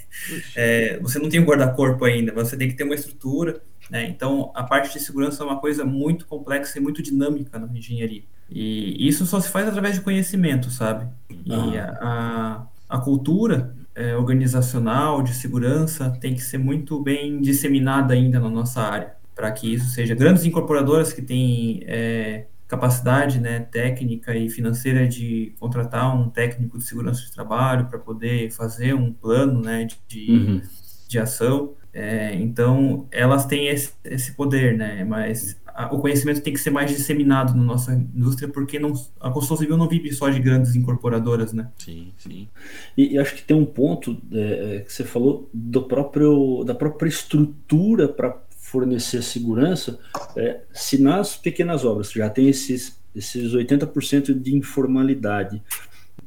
[0.54, 3.60] É, você não tem um guarda-corpo ainda, você tem que ter uma estrutura.
[3.90, 4.06] Né?
[4.08, 8.22] Então, a parte de segurança é uma coisa muito complexa e muito dinâmica na engenharia.
[8.48, 11.06] E isso só se faz através de conhecimento, sabe?
[11.44, 11.72] E uhum.
[12.00, 18.48] a, a, cultura é, organizacional de segurança tem que ser muito bem disseminada ainda na
[18.50, 20.14] nossa área, para que isso seja.
[20.14, 21.82] Grandes incorporadoras que têm.
[21.86, 27.98] É, capacidade né, técnica e financeira de contratar um técnico de segurança de trabalho para
[27.98, 30.62] poder fazer um plano né, de, uhum.
[31.08, 31.74] de ação.
[31.92, 35.02] É, então, elas têm esse, esse poder, né?
[35.02, 39.28] Mas a, o conhecimento tem que ser mais disseminado na nossa indústria, porque não, a
[39.30, 41.68] construção civil não vive só de grandes incorporadoras, né?
[41.76, 42.48] Sim, sim.
[42.96, 46.76] E, e acho que tem um ponto é, é que você falou do próprio, da
[46.76, 48.38] própria estrutura para
[48.70, 49.98] fornecer segurança,
[50.36, 55.60] é, se nas pequenas obras já tem esses, esses 80% de informalidade,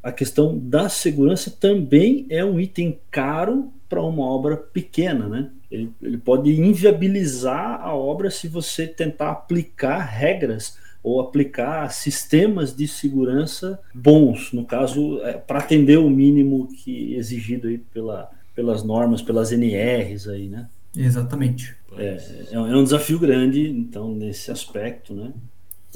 [0.01, 5.49] a questão da segurança também é um item caro para uma obra pequena, né?
[5.71, 12.87] Ele, ele, pode inviabilizar a obra se você tentar aplicar regras ou aplicar sistemas de
[12.87, 19.21] segurança bons, no caso, é, para atender o mínimo que exigido aí pela, pelas normas,
[19.21, 20.67] pelas NRs aí, né?
[20.95, 21.75] Exatamente.
[21.97, 22.17] É,
[22.51, 25.31] é, é um desafio grande, então, nesse aspecto, né?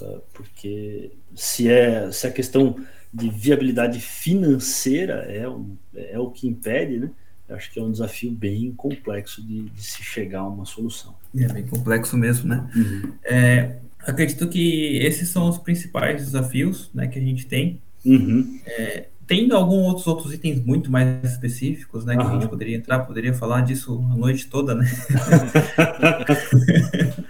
[0.02, 2.76] Ah, porque se, é, se a questão
[3.14, 7.12] de viabilidade financeira é, um, é o que impede, né?
[7.48, 11.16] Eu acho que é um desafio bem complexo de, de se chegar a uma solução.
[11.36, 12.70] É bem complexo mesmo, né?
[12.76, 13.14] Uhum.
[13.24, 17.82] É, acredito que esses são os principais desafios né, que a gente tem.
[18.06, 18.60] Uhum.
[18.66, 22.16] É, tem alguns outros, outros itens muito mais específicos, né?
[22.16, 24.88] Que a gente poderia entrar, poderia falar disso a noite toda, né?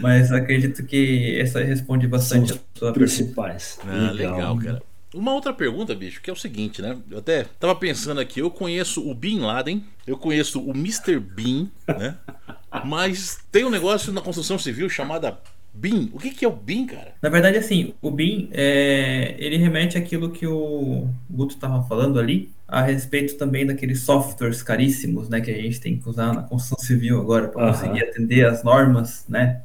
[0.00, 3.78] Mas acredito que essa responde bastante São a sua principais.
[3.86, 4.36] Ah, legal.
[4.36, 4.82] legal, cara.
[5.14, 6.96] Uma outra pergunta, bicho, que é o seguinte, né?
[7.10, 11.18] Eu até tava pensando aqui, eu conheço o Bin Laden, eu conheço o Mr.
[11.18, 12.16] Bean, né?
[12.84, 15.38] Mas tem um negócio na construção civil chamada
[15.78, 16.10] BIM.
[16.12, 17.14] O que, que é o BIM, cara?
[17.22, 22.50] Na verdade, assim, o BIM, é, ele remete àquilo que o Guto estava falando ali,
[22.66, 26.78] a respeito também daqueles softwares caríssimos, né, que a gente tem que usar na construção
[26.84, 27.72] civil agora para uhum.
[27.72, 29.62] conseguir atender as normas, né?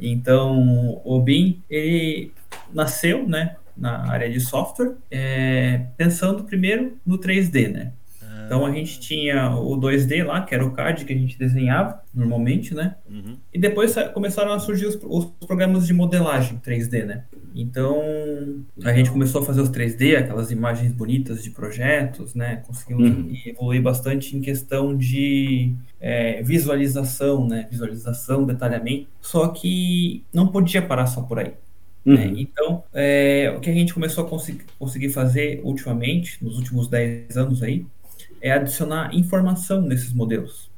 [0.00, 2.32] Então, o BIM, ele
[2.72, 7.92] nasceu, né, na área de software, é, pensando primeiro no 3D, né?
[8.44, 12.02] Então a gente tinha o 2D lá, que era o CAD que a gente desenhava
[12.14, 12.96] normalmente, né?
[13.08, 13.36] Uhum.
[13.52, 17.24] E depois começaram a surgir os, os, programas de modelagem 3D, né?
[17.54, 18.02] Então
[18.84, 22.62] a gente começou a fazer os 3D, aquelas imagens bonitas de projetos, né?
[22.66, 23.36] Conseguimos uhum.
[23.46, 27.66] evoluir bastante em questão de é, visualização, né?
[27.70, 29.08] Visualização, detalhamento.
[29.20, 31.52] Só que não podia parar só por aí.
[32.04, 32.26] Né?
[32.26, 32.38] Uhum.
[32.38, 37.36] Então, é, o que a gente começou a conseguir, conseguir fazer ultimamente, nos últimos 10
[37.38, 37.86] anos aí,
[38.44, 40.70] é adicionar informação nesses modelos.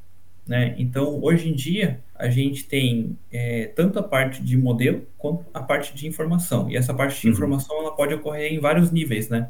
[0.46, 0.76] Né?
[0.78, 5.60] Então, hoje em dia, a gente tem é, tanto a parte de modelo quanto a
[5.60, 6.70] parte de informação.
[6.70, 7.32] E essa parte de uhum.
[7.32, 9.28] informação ela pode ocorrer em vários níveis.
[9.28, 9.48] Né?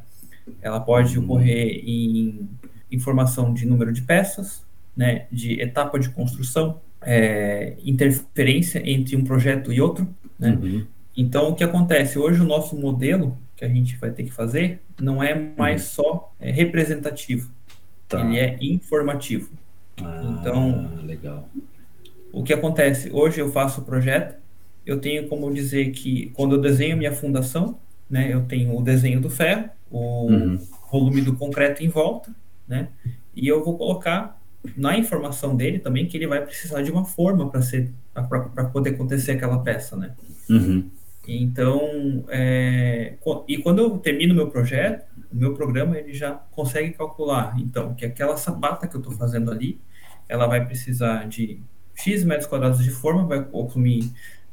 [0.62, 1.24] Ela pode uhum.
[1.24, 2.48] ocorrer em
[2.90, 4.64] informação de número de peças,
[4.96, 5.26] né?
[5.30, 10.08] de etapa de construção, é, interferência entre um projeto e outro.
[10.38, 10.58] Né?
[10.58, 10.86] Uhum.
[11.14, 12.18] Então, o que acontece?
[12.18, 16.04] Hoje, o nosso modelo que a gente vai ter que fazer não é mais uhum.
[16.04, 17.54] só é, representativo
[18.08, 18.20] Tá.
[18.20, 19.50] Ele é informativo.
[20.02, 21.48] Ah, então, legal.
[22.32, 23.10] O que acontece?
[23.12, 24.36] Hoje eu faço o projeto,
[24.84, 29.20] eu tenho como dizer que quando eu desenho minha fundação, né, eu tenho o desenho
[29.20, 30.58] do ferro, o uhum.
[30.90, 32.34] volume do concreto em volta,
[32.68, 32.88] né,
[33.34, 34.40] e eu vou colocar
[34.76, 38.90] na informação dele também que ele vai precisar de uma forma para ser para poder
[38.90, 40.14] acontecer aquela peça, né?
[40.48, 40.90] Uhum.
[41.26, 43.14] Então, é,
[43.48, 48.04] e quando eu termino meu projeto, o meu programa ele já consegue calcular, então, que
[48.04, 49.80] aquela sapata que eu estou fazendo ali,
[50.28, 51.60] ela vai precisar de
[51.94, 54.10] X metros quadrados de forma, vai consumir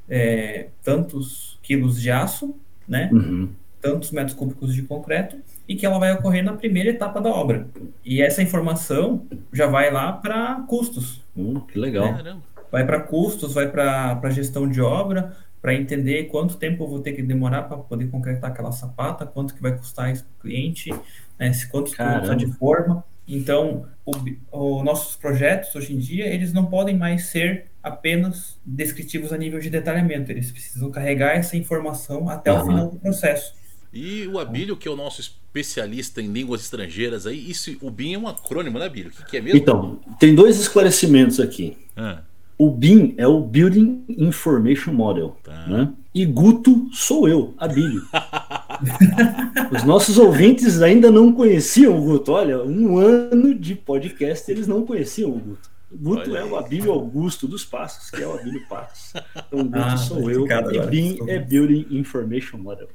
[0.10, 2.56] é, tantos quilos de aço,
[2.88, 3.10] né?
[3.12, 3.50] Uhum.
[3.82, 7.68] Tantos metros cúbicos de concreto e que ela vai ocorrer na primeira etapa da obra.
[8.04, 11.22] E essa informação já vai lá para custos.
[11.36, 12.14] Hum, que legal.
[12.14, 12.42] Caramba.
[12.72, 17.14] Vai para custos, vai para gestão de obra, para entender quanto tempo eu vou ter
[17.14, 20.94] que demorar para poder concretar aquela sapata, quanto que vai custar isso para o cliente,
[21.40, 23.02] né, se quanto que de forma.
[23.26, 29.38] Então, os nossos projetos hoje em dia, eles não podem mais ser apenas descritivos a
[29.38, 32.62] nível de detalhamento, eles precisam carregar essa informação até Aham.
[32.62, 33.54] o final do processo.
[33.94, 38.16] E o Abílio, que é o nosso especialista em línguas estrangeiras aí, isso, o BIM
[38.16, 39.12] é um acrônimo, né, Abílio?
[39.12, 39.58] O que, que é mesmo?
[39.58, 41.78] Então, tem dois esclarecimentos aqui.
[41.96, 42.22] Ah,
[42.58, 45.36] O BIM é o Building Information Model.
[45.44, 45.68] Tá.
[45.68, 45.90] Né?
[46.14, 48.04] E Guto sou eu, Abílio.
[49.76, 52.32] Os nossos ouvintes ainda não conheciam o Guto.
[52.32, 55.72] Olha, um ano de podcast eles não conheciam o Guto.
[55.92, 56.66] O Guto Olha é o aí.
[56.66, 59.14] Abílio Augusto dos Passos, que é o Abílio Passos.
[59.36, 60.48] Então, o Guto Ah, sou eu.
[60.48, 60.88] E agora.
[60.88, 62.88] BIM é Building Information Model.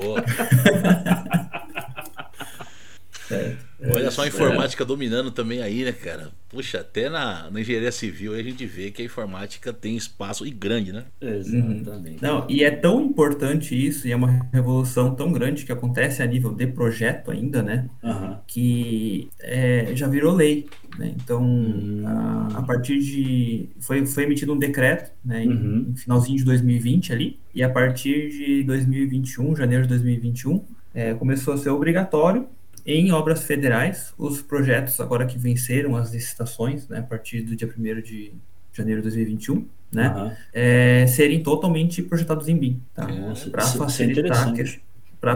[0.00, 0.24] boa.
[3.80, 6.30] Olha só a informática dominando também aí, né, cara?
[6.48, 10.46] Puxa, até na, na engenharia civil aí a gente vê que a informática tem espaço
[10.46, 11.04] e grande, né?
[11.20, 12.22] Exatamente.
[12.22, 16.26] Não, e é tão importante isso, e é uma revolução tão grande que acontece a
[16.26, 17.88] nível de projeto ainda, né?
[18.02, 18.40] Aham.
[18.46, 20.66] que é, já virou lei.
[20.98, 21.14] Né?
[21.22, 22.02] Então, Hum.
[22.06, 23.68] a, a partir de.
[23.80, 25.86] Foi, foi emitido um decreto né, em, Uhum.
[25.90, 30.64] em finalzinho de 2020 ali, e a partir de 2021, janeiro de 2021,
[30.94, 32.48] é, começou a ser obrigatório
[32.90, 37.68] em obras federais os projetos agora que venceram as licitações, né, a partir do dia
[37.68, 38.32] 1 de
[38.72, 40.32] janeiro de 2021, né, Aham.
[40.52, 43.06] é, serem totalmente projetados em BIM, tá?
[43.08, 44.54] Nossa, Para isso é facilitar,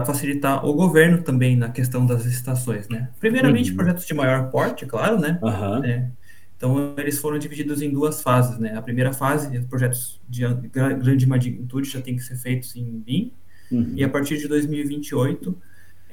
[0.05, 3.09] facilitar o governo também na questão das licitações, né?
[3.19, 3.75] Primeiramente, Uhum.
[3.77, 5.37] projetos de maior porte, claro, né?
[5.43, 5.83] Aham.
[5.85, 6.09] É.
[6.55, 8.77] Então, eles foram divididos em duas fases, né?
[8.77, 12.73] A primeira fase, os projetos de an- gra- grande magnitude já tem que ser feitos
[12.77, 13.31] em BIM,
[13.69, 13.91] Uhum.
[13.95, 15.57] e a partir de 2028,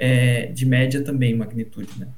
[0.00, 2.08] é, de média também magnitude, né?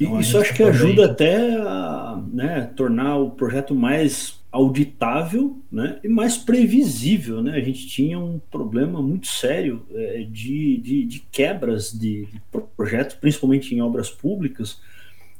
[0.00, 5.98] Então, isso acho que ajuda podendo- até a né, tornar o projeto mais auditável né,
[6.04, 7.42] e mais previsível.
[7.42, 7.56] Né?
[7.56, 12.40] A gente tinha um problema muito sério é, de, de, de quebras de, de
[12.76, 14.80] projetos, principalmente em obras públicas,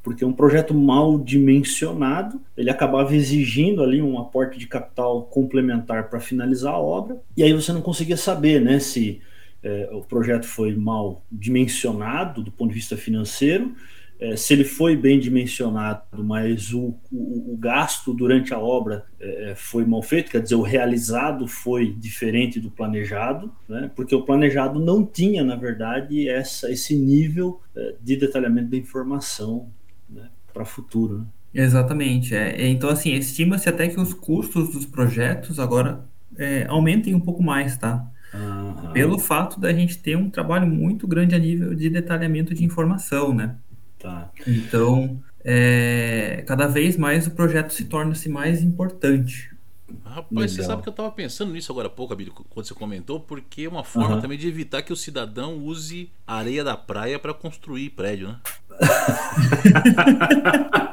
[0.03, 6.19] porque um projeto mal dimensionado ele acabava exigindo ali um aporte de capital complementar para
[6.19, 9.21] finalizar a obra, e aí você não conseguia saber né, se
[9.63, 13.75] é, o projeto foi mal dimensionado do ponto de vista financeiro,
[14.21, 19.55] é, se ele foi bem dimensionado, mas o, o, o gasto durante a obra é,
[19.57, 24.81] foi mal feito, quer dizer, o realizado foi diferente do planejado, né, porque o planejado
[24.81, 29.69] não tinha, na verdade, essa, esse nível é, de detalhamento da informação
[30.11, 31.19] né, para o futuro.
[31.19, 31.27] Né?
[31.55, 32.35] Exatamente.
[32.35, 32.69] É.
[32.69, 36.05] Então, assim, estima-se até que os custos dos projetos agora
[36.37, 38.05] é, aumentem um pouco mais, tá?
[38.35, 38.93] Aham.
[38.93, 43.35] Pelo fato da gente ter um trabalho muito grande a nível de detalhamento de informação,
[43.35, 43.57] né?
[43.99, 44.31] Tá.
[44.47, 49.57] Então, é, cada vez mais o projeto se torna-se mais importante.
[50.05, 50.71] Rapaz, você Legal.
[50.71, 53.69] sabe que eu tava pensando nisso agora há pouco, Abílio, quando você comentou, porque é
[53.69, 54.21] uma forma Aham.
[54.21, 58.37] também de evitar que o cidadão use a areia da praia para construir prédio, né?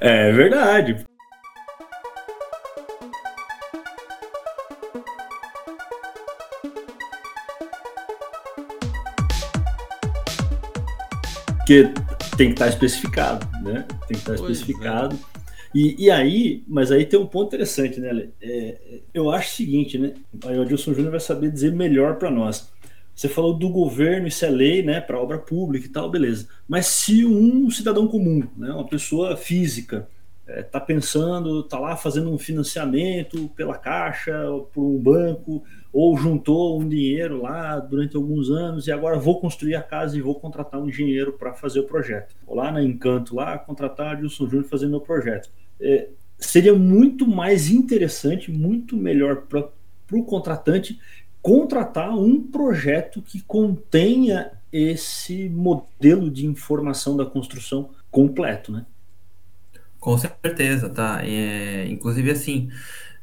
[0.00, 1.04] É verdade.
[11.70, 11.88] Porque
[12.36, 13.86] tem que estar especificado, né?
[14.08, 14.52] Tem que estar Pois é.
[14.52, 15.16] especificado.
[15.72, 18.28] E, e aí, mas aí tem um ponto interessante, né, Lê?
[18.42, 20.14] É, eu acho o seguinte, né?
[20.46, 22.72] Aí o Adilson Júnior vai saber dizer melhor para nós.
[23.14, 26.48] Você falou do governo, isso é lei, né, para obra pública e tal, beleza.
[26.66, 30.08] Mas se um cidadão comum, né, uma pessoa física,
[30.58, 34.32] está pensando, está lá fazendo um financiamento pela caixa,
[34.72, 39.74] por um banco, ou juntou um dinheiro lá durante alguns anos e agora vou construir
[39.74, 42.34] a casa e vou contratar um engenheiro para fazer o projeto.
[42.46, 45.50] Vou lá na Encanto, lá contratar Adilson Júnior fazendo meu projeto.
[45.80, 46.08] É,
[46.38, 49.68] seria muito mais interessante, muito melhor para
[50.12, 50.98] o contratante
[51.42, 58.86] contratar um projeto que contenha esse modelo de informação da construção completo, né?
[60.00, 61.20] Com certeza, tá?
[61.24, 62.70] É, inclusive, assim,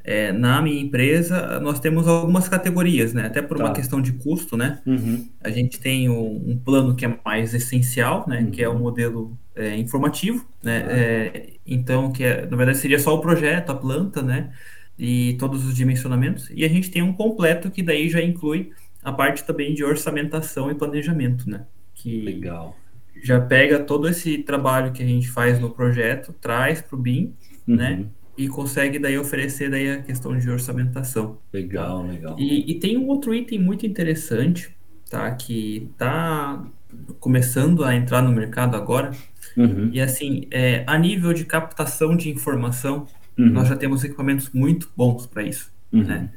[0.04, 3.26] é, na minha empresa, nós temos algumas categorias, né?
[3.28, 3.74] Até por uma Tá.
[3.74, 4.82] questão de custo, né?
[4.86, 5.28] Uhum.
[5.42, 8.42] A gente tem um, um plano que é mais essencial, né?
[8.42, 8.52] Uhum.
[8.52, 10.82] Que é o modelo é, informativo, né?
[10.84, 10.92] Tá.
[10.92, 14.54] É, então, que é, na verdade seria só o projeto, a planta, né?
[14.98, 16.50] E todos os dimensionamentos.
[16.52, 18.72] E a gente tem um completo que daí já inclui
[19.04, 21.68] a parte também de orçamentação e planejamento, né?
[21.94, 22.84] Que Legal.
[23.24, 27.34] Já pega todo esse trabalho que a gente faz no projeto, traz para o BIM,
[27.68, 27.76] Uhum.
[27.76, 28.06] né?
[28.38, 31.40] e consegue daí oferecer daí a questão de orçamentação.
[31.52, 32.36] Legal, legal.
[32.40, 34.70] E, e tem um outro item muito interessante,
[35.10, 35.32] tá?
[35.36, 36.64] Que tá
[37.20, 39.12] começando a entrar no mercado agora.
[39.56, 43.08] Uhum, E assim, é, a nível de captação de informação,
[43.38, 45.72] uhum, nós já temos equipamentos muito bons para isso.
[45.92, 46.04] uhum.
[46.04, 46.30] né?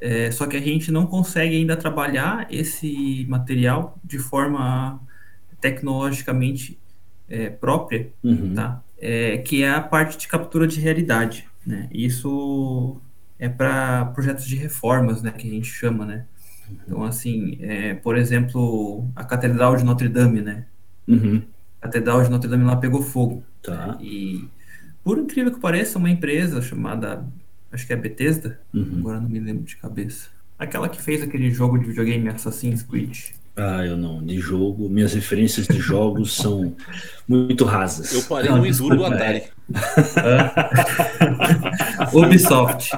[0.00, 5.00] É, só que a gente não consegue ainda trabalhar esse material de forma
[5.64, 6.78] tecnologicamente
[7.28, 8.52] é, própria, Uhum.
[8.54, 8.82] tá?
[9.00, 11.88] É, que é a parte de captura de realidade, né?
[11.90, 13.00] Isso
[13.38, 15.30] é para projetos de reformas, né?
[15.32, 16.24] Que a gente chama, né?
[16.86, 20.66] Então, assim, é, por exemplo, a Catedral de Notre Dame, né?
[21.08, 21.42] Uhum.
[21.80, 23.42] A Catedral de Notre Dame lá pegou fogo.
[23.62, 23.98] Tá.
[24.00, 24.46] E,
[25.02, 27.24] por incrível que pareça, uma empresa chamada,
[27.72, 28.96] acho que é Bethesda, Uhum.
[29.00, 30.28] agora não me lembro de cabeça.
[30.58, 33.16] Aquela que fez aquele jogo de videogame Assassin's Creed.
[33.56, 34.24] Ah, eu não.
[34.24, 36.74] De jogo, minhas referências de jogos são
[37.26, 38.12] muito rasas.
[38.12, 39.44] Eu parei Não, no Enduro do Atari.
[42.12, 42.90] Ubisoft.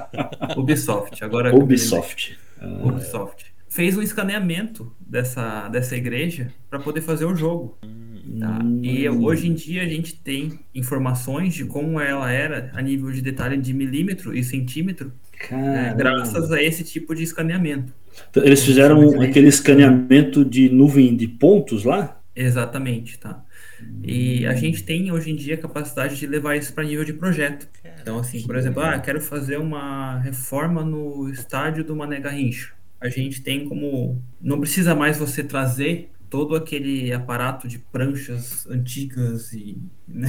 [0.56, 1.22] Ubisoft.
[1.22, 1.54] Agora.
[1.54, 2.38] Ubisoft.
[2.60, 3.54] Ah, Ubisoft.
[3.68, 7.76] Fez um escaneamento dessa, dessa igreja para poder fazer o jogo.
[8.40, 8.58] Tá?
[8.82, 9.24] E hum.
[9.24, 13.56] hoje em dia a gente tem informações de como ela era a nível de detalhe
[13.56, 15.12] de milímetro e centímetro,
[15.50, 17.92] né, graças a esse tipo de escaneamento.
[18.30, 22.20] Então, Eles fizeram aquele escaneamento de nuvem de pontos lá?
[22.34, 23.42] Exatamente, tá?
[24.02, 27.12] E a gente tem hoje em dia a capacidade de levar isso para nível de
[27.12, 27.68] projeto.
[28.00, 32.72] Então, assim, por exemplo, ah, quero fazer uma reforma no estádio do Mané Garrincha.
[33.00, 34.22] A gente tem como.
[34.40, 40.28] Não precisa mais você trazer todo aquele aparato de pranchas antigas e né,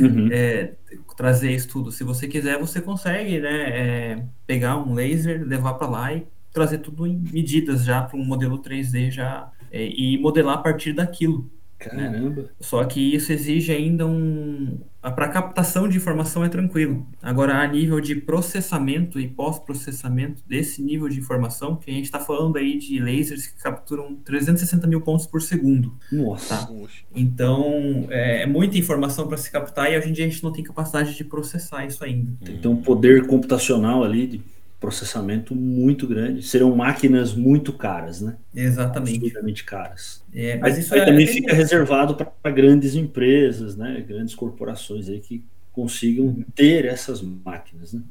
[0.00, 0.28] Uhum.
[0.32, 0.72] é,
[1.16, 1.90] trazer isso tudo.
[1.92, 6.26] Se você quiser, você consegue, né, é, pegar um laser, levar para lá e
[6.56, 10.94] trazer tudo em medidas já para um modelo 3D já é, e modelar a partir
[10.94, 11.50] daquilo.
[11.78, 12.48] Caramba.
[12.58, 14.78] Só que isso exige ainda um.
[15.02, 17.06] Para captação de informação é tranquilo.
[17.22, 22.18] Agora, a nível de processamento e pós-processamento desse nível de informação, que a gente está
[22.18, 25.94] falando aí de lasers que capturam 360 mil pontos por segundo.
[26.10, 26.56] Nossa.
[26.56, 26.72] Tá.
[27.14, 30.50] Então, é, é muita informação para se captar e hoje em dia a gente não
[30.50, 32.32] tem capacidade de processar isso ainda.
[32.42, 36.42] Tem que ter um poder computacional ali de processamento muito grande.
[36.42, 38.36] Serão máquinas muito caras, né?
[38.54, 39.18] Exatamente.
[39.18, 40.22] Absurdamente caras.
[40.34, 44.04] É, mas Mas isso aí é, também fica reservado para grandes empresas, né?
[44.06, 48.02] Grandes corporações aí que consigam ter essas máquinas, né?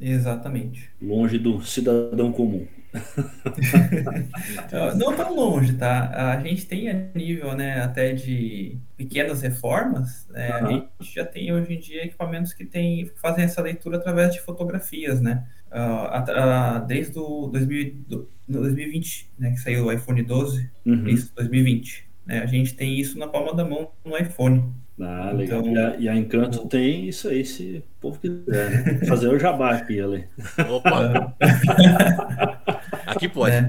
[0.00, 0.90] Exatamente.
[1.00, 2.66] Longe do cidadão comum.
[4.96, 6.32] Não tão longe, tá?
[6.32, 10.48] A gente tem a nível, né, até de pequenas reformas, né?
[10.48, 10.68] A Aham.
[10.68, 14.40] gente já tem hoje em dia equipamentos que tem, que fazem essa leitura através de
[14.40, 15.46] fotografias, né?
[15.72, 21.08] At- ah, desde o 2000, do- no 2020, né, que saiu o iPhone 12, Uhum.
[21.08, 22.04] isso, 2020.
[22.26, 22.40] Né?
[22.40, 24.72] A gente tem isso na palma da mão no iPhone.
[25.00, 25.60] Ah, legal.
[25.60, 29.06] Então- e, a, e a Encanto tem isso aí, se o povo quiser, né?
[29.06, 30.24] Fazer o jabá aqui, Ale.
[30.68, 31.34] Opa!
[33.06, 33.60] Aqui pode.
[33.60, 33.68] né?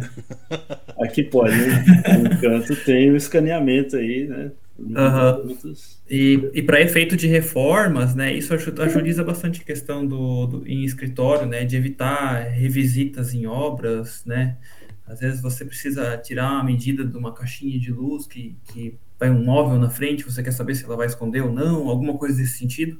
[1.02, 1.84] Aqui pode, né?
[2.06, 4.52] A Encanto tem o escaneamento aí, né?
[4.84, 10.48] Muitos- E, e para efeito de reformas, né, isso aju- agiliza bastante a questão do,
[10.48, 14.58] do- em escritório, né, de evitar revisitas em obras, né.
[15.06, 19.30] Às vezes você precisa tirar uma medida de uma caixinha de luz que, que vai
[19.30, 22.38] um móvel na frente, você quer saber se ela vai esconder ou não, alguma coisa
[22.38, 23.00] desse sentido.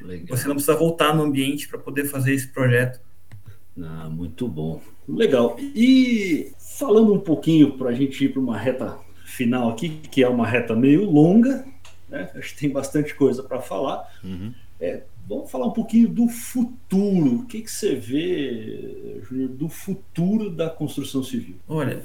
[0.00, 0.36] Legal.
[0.36, 3.00] Você não precisa voltar no ambiente para poder fazer esse projeto.
[3.80, 4.80] Ah, muito bom.
[5.08, 5.56] Legal.
[5.74, 8.96] E falando um pouquinho para a gente ir para uma reta
[9.38, 11.64] final aqui, que é uma reta meio longa,
[12.08, 12.28] né?
[12.34, 14.04] Acho que tem bastante coisa para falar.
[14.22, 14.52] Uhum.
[15.28, 17.36] Vamos falar um pouquinho do futuro.
[17.36, 21.56] O que, que você vê, Júnior, do futuro da construção civil?
[21.68, 22.02] Olha,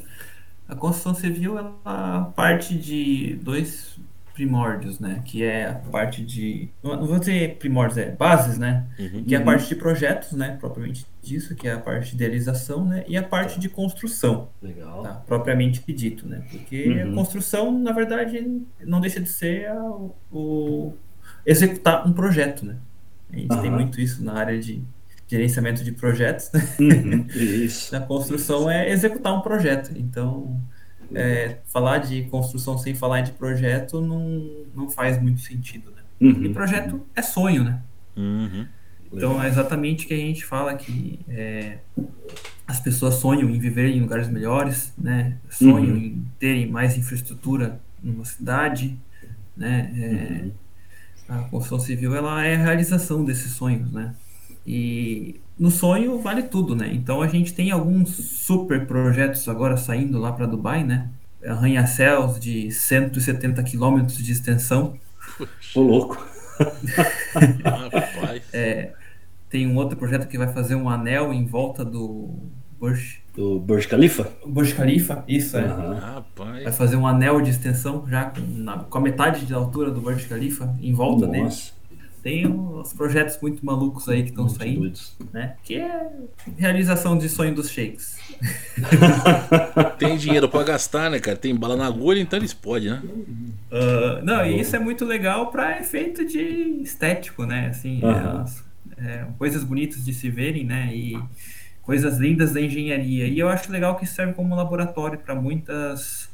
[0.68, 3.98] a construção civil ela parte de dois
[4.34, 5.22] primórdios, né?
[5.26, 8.86] Que é a parte de, não vou dizer primórdios, é bases, né?
[9.00, 9.24] Uhum.
[9.24, 9.46] Que é a Uhum.
[9.46, 10.58] parte de projetos, né?
[10.60, 13.04] Propriamente disso, que é a parte de idealização, né?
[13.08, 15.04] E a parte de construção, Legal.
[15.04, 15.14] tá?
[15.28, 16.44] Propriamente dito, né?
[16.52, 17.12] Porque Uhum.
[17.12, 19.98] a construção, na verdade, não deixa de ser a-
[20.32, 20.94] o
[21.46, 22.76] executar um projeto, né?
[23.32, 24.84] A gente tem muito isso na área de
[25.28, 26.62] gerenciamento de projetos, né?
[26.80, 27.96] Uhum, Isso.
[27.96, 29.92] A construção é executar um projeto.
[29.96, 30.60] Então,
[31.14, 36.02] é, falar de construção sem falar de projeto não, não faz muito sentido, né?
[36.22, 36.44] Uhum.
[36.46, 37.82] E projeto é sonho, né?
[38.16, 38.66] Uhum.
[39.12, 41.78] Então, é exatamente o que a gente fala que é,
[42.68, 45.38] as pessoas sonham em viver em lugares melhores, né?
[45.50, 45.98] Sonham Uhum.
[45.98, 48.98] em terem mais infraestrutura numa cidade,
[49.56, 49.92] né?
[49.96, 50.52] É, Uhum.
[51.30, 54.16] a construção civil ela é a realização desses sonhos, né?
[54.66, 56.90] E no sonho vale tudo, né?
[56.94, 61.10] Então a gente tem alguns super projetos agora saindo lá para Dubai, né?
[61.46, 64.96] Arranha-céus de 170 quilômetros de extensão.
[65.76, 66.26] Ô, louco.
[67.64, 68.44] Rapaz.
[69.50, 72.30] tem um outro projeto que vai fazer um anel em volta do
[72.80, 73.22] Burj.
[73.36, 74.32] Do Burj Khalifa?
[74.46, 75.64] Burj Khalifa, isso é.
[75.64, 75.94] Uhum.
[75.94, 76.64] Rapaz.
[76.64, 80.02] Vai fazer um anel de extensão já com, na, com a metade da altura do
[80.02, 81.32] Burj Khalifa em volta Nossa.
[81.32, 81.83] dele.
[82.24, 85.14] Tem uns projetos muito malucos aí que estão saindo, doidos.
[85.34, 85.56] né?
[85.62, 86.10] Que é
[86.58, 88.18] realização de sonho dos shakes.
[90.00, 91.36] Tem dinheiro para gastar, né, cara?
[91.36, 93.02] Tem bala na agulha, então eles podem, né?
[93.04, 96.40] Uh, não, e isso é muito legal para efeito de
[96.82, 97.68] estético, né?
[97.68, 98.46] Assim, uhum.
[98.98, 100.96] é, é, coisas bonitas de se verem, né?
[100.96, 101.22] E
[101.82, 103.28] coisas lindas da engenharia.
[103.28, 106.30] E eu acho legal que serve como laboratório para muitas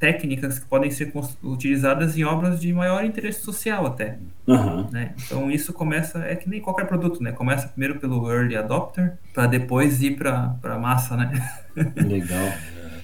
[0.00, 4.18] técnicas que podem ser utilizadas em obras de maior interesse social até.
[4.46, 4.88] Uhum.
[4.90, 5.14] Né?
[5.26, 7.30] Então isso começa, é que nem qualquer produto, né?
[7.32, 11.30] Começa primeiro pelo early adopter, para depois ir para a massa, né?
[11.96, 12.48] Legal.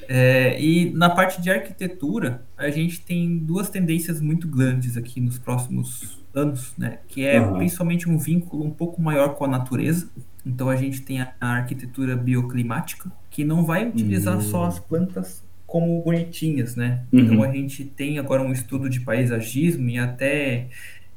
[0.09, 5.38] É, e na parte de arquitetura, a gente tem duas tendências muito grandes aqui nos
[5.38, 7.01] próximos anos, né?
[7.09, 7.59] Que é uhum.
[7.59, 10.09] principalmente um vínculo um pouco maior com a natureza.
[10.47, 14.40] Então a gente tem a, a arquitetura bioclimática, que não vai utilizar uhum.
[14.40, 15.45] só as plantas
[15.77, 17.03] como bonitinhas, né?
[17.12, 17.20] Uhum.
[17.20, 20.68] Então a gente tem agora um estudo de paisagismo e até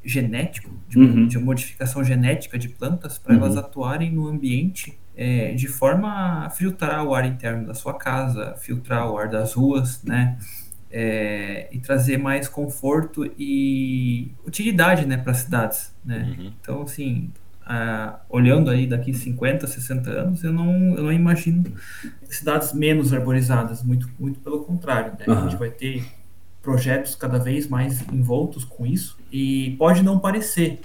[0.04, 1.28] genético, de, uhum.
[1.28, 3.40] de modificação genética de plantas, para uhum.
[3.40, 8.54] elas atuarem no ambiente é, de forma a filtrar o ar interno da sua casa,
[8.58, 10.38] filtrar o ar das ruas, né?
[10.92, 15.96] É, e trazer mais conforto e utilidade né, para as cidades.
[16.04, 16.36] Né?
[16.38, 16.54] Uhum.
[16.60, 17.32] Então, assim,
[17.72, 21.64] ah, olhando aí daqui 50, 60 anos, eu não, eu não imagino
[22.24, 25.12] cidades menos arborizadas, muito, muito pelo contrário.
[25.12, 25.26] Né?
[25.28, 25.38] Uhum.
[25.38, 26.04] A gente vai ter
[26.64, 30.82] projetos cada vez mais envoltos com isso e pode não parecer,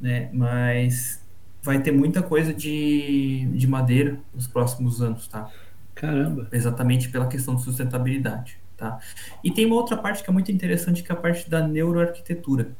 [0.00, 0.30] né?
[0.32, 1.20] mas
[1.64, 5.50] vai ter muita coisa de, de madeira nos próximos anos, tá?
[5.96, 6.46] Caramba!
[6.52, 9.00] Exatamente pela questão de sustentabilidade, tá?
[9.42, 12.70] E tem uma outra parte que é muito interessante, que é a parte da neuroarquitetura.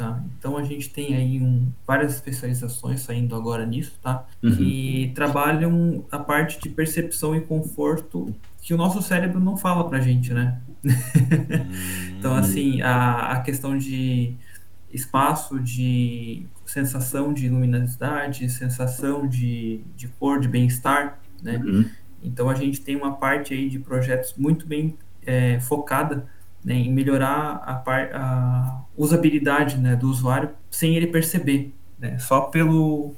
[0.00, 0.18] Tá?
[0.38, 4.26] Então a gente tem aí um, várias especializações saindo agora nisso, tá?
[4.42, 4.56] Uhum.
[4.56, 10.00] Que trabalham a parte de percepção e conforto que o nosso cérebro não fala pra
[10.00, 10.58] gente, né?
[12.18, 14.36] então, assim, a, a questão de
[14.90, 21.58] espaço, de sensação de luminosidade, sensação de, de cor, de bem-estar, né?
[21.58, 21.84] Uhum.
[22.22, 24.96] Então a gente tem uma parte aí de projetos muito bem
[25.26, 26.26] é, focada
[26.64, 32.42] né, em melhorar a, par, a usabilidade né, do usuário sem ele perceber, né, só
[32.42, 33.14] pelo,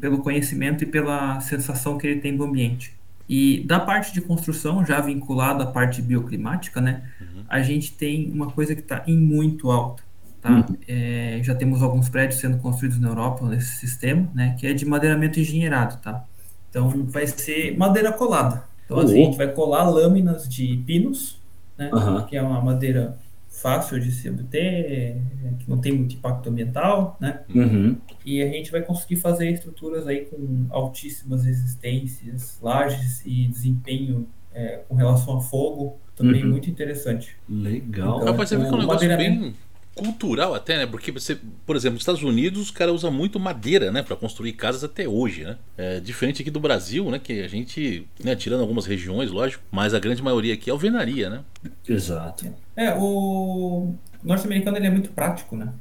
[0.00, 2.94] pelo conhecimento e pela sensação que ele tem do ambiente.
[3.26, 7.44] E da parte de construção, já vinculada à parte bioclimática, né, uhum.
[7.48, 10.02] a gente tem uma coisa que está em muito alta.
[10.42, 10.50] Tá?
[10.50, 10.76] Uhum.
[10.86, 14.84] É, já temos alguns prédios sendo construídos na Europa nesse sistema, né, que é de
[14.84, 15.96] madeiramento engenheirado.
[16.02, 16.22] Tá?
[16.68, 18.64] Então, vai ser madeira colada.
[18.84, 21.42] Então, assim, a gente vai colar lâminas de pinos
[21.76, 21.90] né?
[21.92, 22.26] Uhum.
[22.26, 23.18] Que é uma madeira
[23.48, 25.16] fácil de se obter,
[25.58, 27.40] que não tem muito impacto ambiental, né?
[27.54, 27.96] Uhum.
[28.24, 34.80] E a gente vai conseguir fazer estruturas aí com altíssimas resistências, lajes e desempenho é,
[34.88, 36.50] com relação a fogo, também uhum.
[36.50, 37.36] muito interessante.
[37.48, 38.16] Legal.
[38.16, 39.54] Então, Rapaz, você vê que é um negócio bem
[39.94, 40.86] cultural até, né?
[40.86, 44.52] Porque você, por exemplo, nos Estados Unidos, os caras usam muito madeira, né, para construir
[44.54, 45.56] casas até hoje, né?
[45.76, 49.94] É diferente aqui do Brasil, né, que a gente, né, tirando algumas regiões, lógico, mas
[49.94, 51.40] a grande maioria aqui é alvenaria, né?
[51.88, 52.46] Exato.
[52.76, 55.72] É, o norte-americano ele é muito prático, né?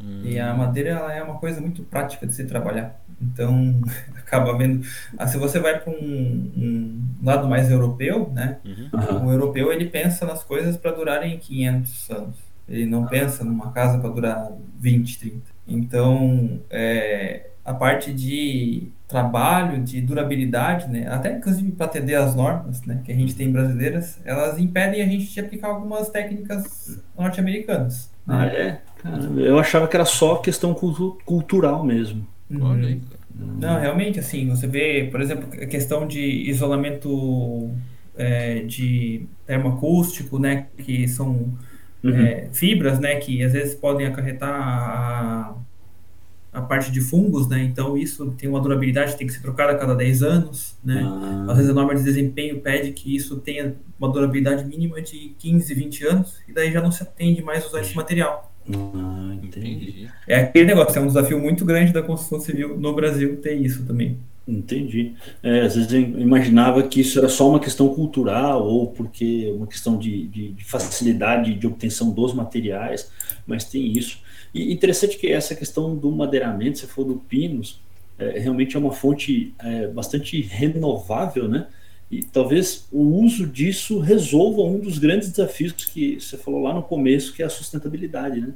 [0.00, 0.22] Hum.
[0.24, 3.00] E a madeira ela é uma coisa muito prática de se trabalhar.
[3.20, 3.80] Então,
[4.16, 4.86] acaba vendo.
[5.16, 8.58] Ah, se você vai para um, um, lado mais europeu, né?
[8.64, 9.26] Uhum.
[9.26, 12.45] O europeu ele pensa nas coisas para durarem 500 anos.
[12.68, 15.36] Ele não pensa numa casa para durar 20, 30.
[15.68, 22.82] Então, é, a parte de trabalho, de durabilidade, né, até inclusive para atender às normas
[22.82, 28.10] né, que a gente tem brasileiras, elas impedem a gente de aplicar algumas técnicas norte-americanas.
[28.26, 28.36] Né?
[28.36, 28.80] Ah, é?
[28.96, 32.26] Caramba, eu achava que era só questão cultu cultural mesmo.
[32.50, 33.00] Uhum.
[33.60, 37.70] Não, realmente, assim, você vê, por exemplo, a questão de isolamento
[38.16, 41.52] é, de termoacústico, né, que são
[42.12, 42.20] uhum.
[42.20, 45.54] é, fibras, né, que às vezes podem acarretar a,
[46.52, 49.78] a parte de fungos, né, então isso tem uma durabilidade, tem que ser trocada a
[49.78, 51.46] cada 10 anos, né, ah.
[51.48, 55.74] às vezes a norma de desempenho pede que isso tenha uma durabilidade mínima de 15,
[55.74, 58.52] 20 anos, e daí já não se atende mais usar esse material.
[58.68, 60.08] Ah, entendi.
[60.26, 63.84] É aquele negócio, é um desafio muito grande da construção civil no Brasil ter isso
[63.84, 64.18] também.
[64.46, 65.16] Entendi.
[65.42, 69.66] É, às vezes eu imaginava que isso era só uma questão cultural ou porque uma
[69.66, 73.10] questão de, de, de, facilidade de obtenção dos materiais,
[73.44, 74.20] mas tem isso.
[74.54, 77.80] E interessante que essa questão do madeiramento, se for do pinos,
[78.18, 81.66] é, realmente é uma fonte é, bastante renovável, né?
[82.08, 86.84] E talvez o uso disso resolva um dos grandes desafios que você falou lá no
[86.84, 88.54] começo, que é a sustentabilidade, né?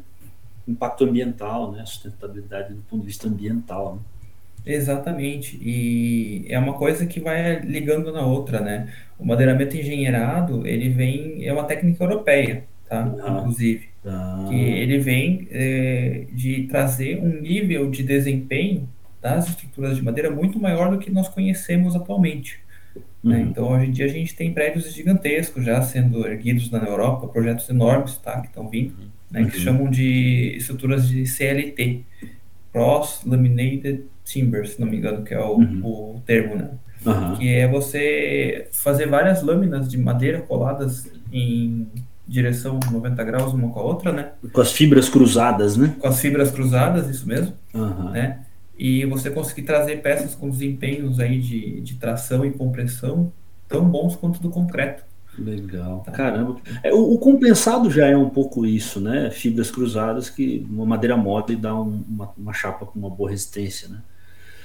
[0.69, 1.85] Impacto ambiental, né?
[1.85, 3.97] Sustentabilidade do ponto de vista ambiental.
[3.97, 4.20] Né?
[4.65, 5.57] Exatamente.
[5.63, 8.89] E é uma coisa que vai ligando na outra, né?
[9.19, 13.15] O madeiramento engenheirado, ele vem, é uma técnica europeia, tá?
[13.23, 13.39] Ah.
[13.41, 13.89] Inclusive.
[14.05, 18.89] Ah, Que ele vem é, de trazer um nível de desempenho
[19.21, 22.59] das estruturas de madeira muito maior do que nós conhecemos atualmente.
[23.23, 23.37] né?
[23.37, 23.43] Uhum.
[23.51, 27.69] Então, hoje em dia, a gente tem prédios gigantescos já sendo erguidos na Europa, projetos
[27.69, 28.41] enormes, tá?
[28.41, 28.95] Que estão vindo,
[29.31, 29.45] né?
[29.45, 29.63] Que Uhum.
[29.63, 32.01] chamam de estruturas de CLT,
[32.73, 35.81] Cross Laminated Timber, se não me engano, que é o, Uhum.
[35.85, 36.71] o termo, né?
[37.07, 37.37] aham.
[37.37, 41.87] Que é você fazer várias lâminas de madeira coladas em
[42.29, 44.33] direção 90 graus uma com a outra, né?
[44.53, 45.95] Com as fibras cruzadas, né?
[45.99, 48.11] Com as fibras cruzadas, isso mesmo, Aham.
[48.11, 48.41] né?
[48.79, 53.33] E você conseguir trazer peças com desempenhos aí de, de tração e compressão
[53.69, 55.03] tão bons quanto do concreto.
[55.39, 56.03] Legal.
[56.13, 56.61] Caramba.
[56.83, 59.31] É, o, o compensado já é um pouco isso, né?
[59.31, 63.89] Fibras cruzadas que uma madeira mole dá um- uma, uma chapa com uma boa resistência,
[63.89, 64.03] né?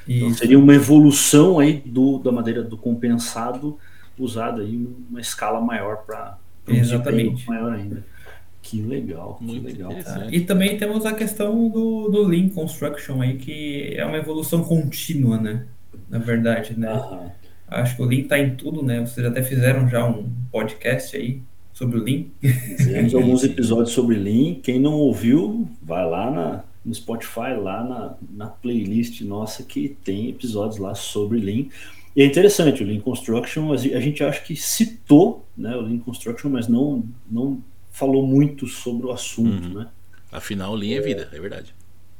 [0.07, 3.77] Então seria uma evolução aí do, da madeira do compensado
[4.19, 6.37] usada aí numa escala maior para
[6.67, 7.47] um Exatamente.
[7.47, 8.03] maior ainda.
[8.61, 9.91] Que legal, que Muito legal.
[10.31, 15.37] E também temos a questão do, do Lean Construction aí, que é uma evolução contínua,
[15.37, 15.65] né?
[16.09, 16.91] Na verdade, né?
[16.91, 17.31] Aham.
[17.67, 18.99] Acho que o Lean tá em tudo, né?
[19.05, 21.41] Vocês até fizeram já um podcast aí
[21.73, 22.25] sobre o Lean.
[22.77, 24.55] Fizemos alguns episódios sobre Lean.
[24.61, 30.29] Quem não ouviu, vai lá na, no Spotify, lá na, na playlist nossa que tem
[30.29, 31.65] episódios lá sobre Lean.
[32.15, 36.49] E é interessante, o Lean Construction, a gente acha que citou né, o Lean Construction,
[36.49, 37.61] mas não, não
[37.91, 39.73] falou muito sobre o assunto, Uhum.
[39.79, 39.87] né?
[40.31, 41.73] Afinal, linha é vida, é verdade.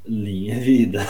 [0.07, 1.01] Lean é vida.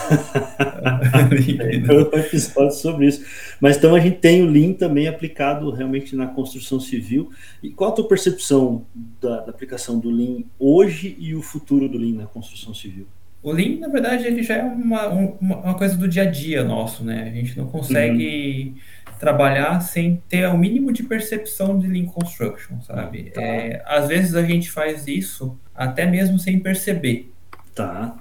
[1.28, 3.24] Tem um episódio sobre isso.
[3.60, 7.30] Mas então a gente tem o Lean também aplicado realmente na construção civil.
[7.62, 8.84] E qual a tua percepção
[9.20, 13.06] da, da aplicação do Lean hoje e o futuro do Lean na construção civil?
[13.42, 16.30] O Lean, na verdade, ele já é uma, um- uma, uma coisa do dia a
[16.30, 17.28] dia nosso, né?
[17.30, 18.74] A gente não consegue
[19.20, 23.30] trabalhar sem ter o mínimo de percepção de Lean Construction, sabe?
[23.30, 23.40] Tá.
[23.42, 27.30] É, às vezes a gente faz isso até mesmo sem perceber,
[27.74, 28.16] Tá.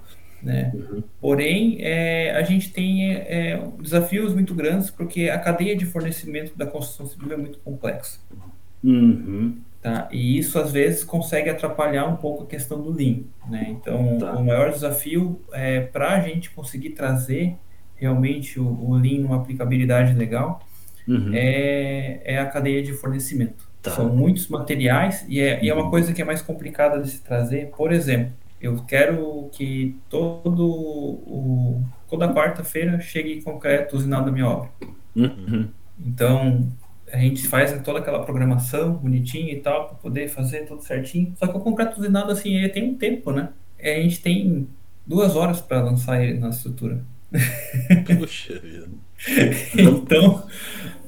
[0.45, 0.71] Né?
[0.73, 1.03] Uhum.
[1.19, 6.65] Porém, é, a gente tem é, desafios muito grandes porque a cadeia de fornecimento da
[6.65, 8.19] construção civil é muito complexa.
[8.83, 9.57] Uhum.
[9.81, 10.07] Tá?
[10.11, 13.19] E isso às vezes consegue atrapalhar um pouco a questão do Lean,
[13.49, 13.67] né?
[13.69, 14.33] Então, Tá.
[14.33, 17.55] o maior desafio é para a gente conseguir trazer
[17.95, 20.61] realmente o, o Lean numa aplicabilidade legal
[21.07, 21.29] Uhum.
[21.35, 23.69] é, é a cadeia de fornecimento.
[23.81, 23.91] Tá.
[23.91, 25.81] São muitos materiais e é, e é Uhum.
[25.81, 27.67] uma coisa que é mais complicada de se trazer.
[27.77, 28.33] Por exemplo,
[28.65, 34.69] eu quero que todo o, toda quarta-feira chegue concreto usinado na minha obra.
[35.15, 35.67] Uhum.
[36.03, 36.67] Então,
[37.11, 41.33] a gente faz toda aquela programação bonitinha e tal, para poder fazer tudo certinho.
[41.37, 43.49] Só que o concreto usinado, assim, ele tem um tempo, né?
[43.79, 44.67] A gente tem
[45.05, 47.03] duas horas para lançar ele na estrutura.
[48.19, 48.87] Puxa vida.
[49.77, 50.43] Então,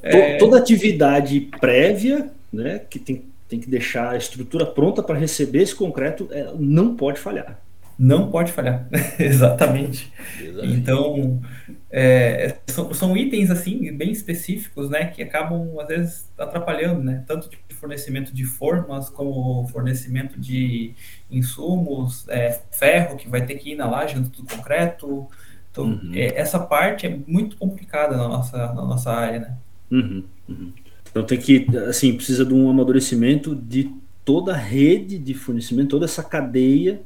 [0.02, 5.62] é, Toda atividade prévia, né, que tem, tem que deixar a estrutura pronta para receber
[5.64, 7.60] esse concreto, é, não pode falhar.
[7.98, 8.88] não pode falhar.
[9.20, 10.12] Exatamente.
[10.38, 10.72] Desafio.
[10.72, 11.42] Então,
[11.90, 15.08] é, são, são itens, assim, bem específicos, né?
[15.08, 17.24] Que acabam, às vezes, atrapalhando, né?
[17.28, 20.94] Tanto de fornecimento de formas, como fornecimento de
[21.32, 25.28] insumos, é, ferro, que vai ter que ir na laje junto do concreto.
[25.72, 26.12] Então, Uhum.
[26.14, 29.58] é, essa parte é muito complicada na nossa, na nossa área, né?
[29.92, 30.74] Uhum, uhum.
[31.10, 33.92] Então tem que, assim, precisa de um amadurecimento de
[34.24, 37.02] toda a rede de fornecimento, toda essa cadeia,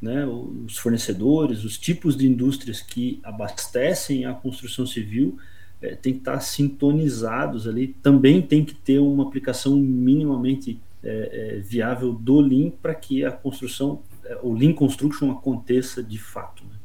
[0.00, 5.38] né, os fornecedores, os tipos de indústrias que abastecem a construção civil,
[5.80, 7.88] eh, tem que estar sintonizados ali.
[8.02, 13.30] Também tem que ter uma aplicação minimamente eh, eh, viável do Lean para que a
[13.30, 14.02] construção,
[14.42, 16.64] o Lean Construction aconteça de fato.
[16.64, 16.76] Né?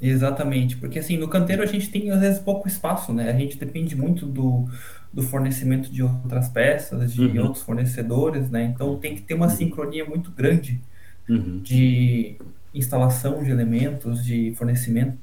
[0.00, 3.30] Exatamente, porque assim, no canteiro a gente tem às vezes pouco espaço, né?
[3.30, 4.68] A gente depende muito do,
[5.14, 7.44] do fornecimento de outras peças, de Uhum.
[7.44, 8.64] outros fornecedores, né?
[8.64, 10.80] Então tem que ter uma sincronia muito grande
[11.28, 11.60] Uhum.
[11.62, 12.36] de
[12.74, 15.16] instalação de elementos, de fornecimento.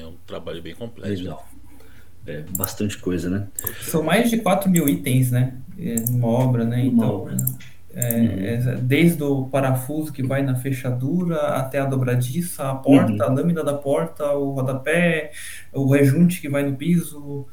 [0.00, 1.22] É um trabalho bem complexo.
[1.22, 1.46] Legal.
[2.26, 3.46] É, bastante coisa, né?
[3.82, 5.54] São mais de 4 mil itens, né?
[5.78, 6.78] é, Numa obra, né?
[6.78, 7.36] Uma Então, obra.
[7.94, 13.22] é, é, desde o parafuso que vai na fechadura até a dobradiça, a porta, Uhum.
[13.22, 15.30] a lâmina da porta, o rodapé,
[15.72, 17.46] o rejunte que vai no piso,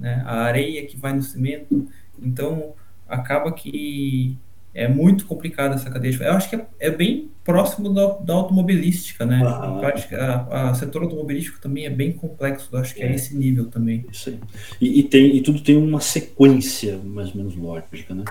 [0.00, 0.22] né?
[0.26, 1.86] A areia que vai no cimento.
[2.20, 2.72] Então,
[3.08, 4.36] acaba que
[4.74, 6.12] é muito complicada essa cadeia.
[6.16, 9.42] de- Eu acho que é, é bem próximo da, da automobilística, né?
[9.44, 9.76] Ah.
[9.76, 10.16] A prática-
[10.50, 12.68] a- a setor automobilístico também é bem complexo.
[12.72, 13.14] Eu acho que é É.
[13.14, 14.04] esse nível também.
[14.10, 14.38] Isso aí.
[14.80, 18.24] E, e tem, e tudo tem uma sequência mais ou menos lógica, né?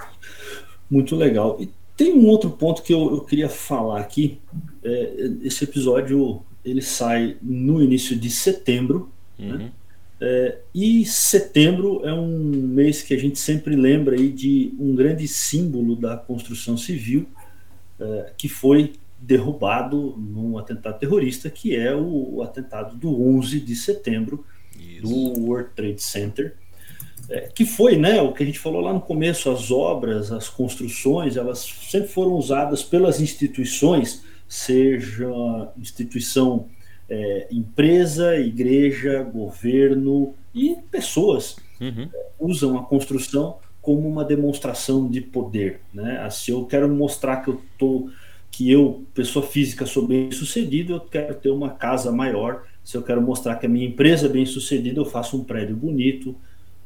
[0.89, 1.57] Muito legal.
[1.59, 4.39] E tem um outro ponto que eu, eu queria falar aqui.
[4.83, 9.69] É, esse episódio ele sai no início de setembro, Uhum.
[10.21, 15.27] É, e setembro é um mês que a gente sempre lembra aí de um grande
[15.27, 17.25] símbolo da construção civil
[17.99, 23.75] é, que foi derrubado num atentado terrorista, que é o, o atentado do 11 de
[23.75, 24.45] setembro
[24.77, 25.01] Isso.
[25.01, 26.55] do World Trade Center,
[27.29, 30.49] é, que foi, né, o que a gente falou lá no começo, as obras, as
[30.49, 35.29] construções, elas sempre foram usadas pelas instituições, seja
[35.77, 36.67] instituição
[37.09, 42.07] é, empresa, igreja, governo e pessoas uhum.
[42.13, 46.27] É, usam a construção como uma demonstração de poder, né?
[46.29, 48.09] Se eu quero mostrar que eu tô,
[48.51, 52.65] que eu, pessoa física, sou bem sucedido, eu quero ter uma casa maior.
[52.83, 55.75] Se eu quero mostrar que a minha empresa é bem sucedida, eu faço um prédio
[55.75, 56.35] bonito.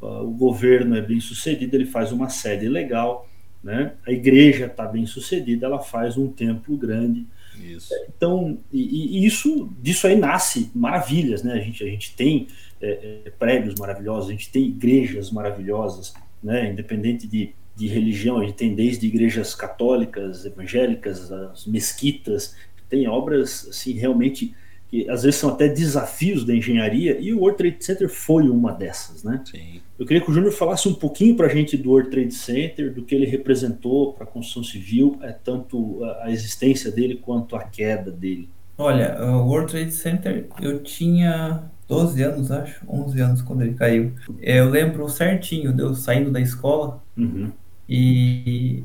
[0.01, 3.27] Uh, o governo é bem sucedido, ele faz uma sede legal,
[3.63, 3.93] né?
[4.05, 7.25] A igreja está bem sucedida, ela faz um templo grande.
[7.61, 7.93] Isso.
[8.15, 11.53] Então, e, e, isso, disso aí nasce maravilhas, né?
[11.53, 12.47] A gente, a gente tem
[12.81, 16.71] é, é, prédios maravilhosos, a gente tem igrejas maravilhosas, né?
[16.71, 22.55] Independente de, de religião, a gente tem desde igrejas católicas, evangélicas, as mesquitas,
[22.89, 24.53] tem obras assim realmente
[24.89, 28.71] que às vezes são até desafios da engenharia, e o World Trade Center foi uma
[28.71, 29.41] dessas, né?
[29.43, 29.81] Sim.
[29.97, 32.93] Eu queria que o Júnior falasse um pouquinho para a gente do World Trade Center,
[32.93, 37.55] do que ele representou para a construção civil, é, tanto a, a existência dele quanto
[37.55, 38.49] a queda dele.
[38.77, 44.13] Olha, o World Trade Center, eu tinha 12 anos, acho, 11 anos quando ele caiu.
[44.41, 47.51] Eu lembro certinho de eu saindo da escola uhum.
[47.87, 48.83] e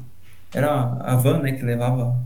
[0.53, 2.19] era a van, né, que levava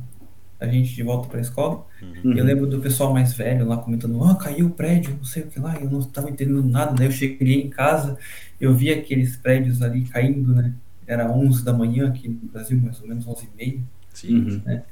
[0.62, 1.84] a gente de volta para a escola.
[2.00, 2.34] Uhum.
[2.34, 5.46] Eu lembro do pessoal mais velho lá comentando: Ah, caiu o prédio, não sei o
[5.48, 5.76] que lá.
[5.76, 6.94] Eu não estava entendendo nada.
[6.94, 8.16] Daí eu cheguei em casa,
[8.60, 10.72] eu vi aqueles prédios ali caindo, né?
[11.06, 13.80] Era 11 da manhã aqui no Brasil, mais ou menos 11 e meia.
[14.14, 14.62] Sim.
[14.64, 14.84] Né?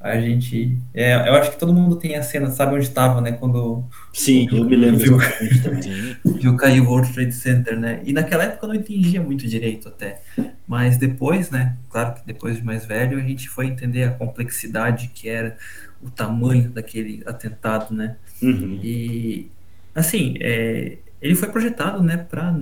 [0.00, 0.76] A gente.
[0.92, 3.32] É, eu acho que todo mundo tem a cena, sabe onde estava, né?
[3.32, 3.82] Quando.
[4.12, 4.98] Sim, eu me lembro.
[4.98, 5.18] Viu,
[6.40, 8.02] viu cair o World Trade Center, né?
[8.04, 10.20] E naquela época eu não entendia muito direito até.
[10.68, 11.78] Mas depois, né?
[11.88, 15.56] Claro que depois de mais velho, a gente foi entender a complexidade que era
[16.02, 18.16] o tamanho daquele atentado, né?
[18.42, 18.78] Uhum.
[18.82, 19.50] E.
[19.94, 22.18] Assim, é, ele foi projetado, né?
[22.18, 22.54] Para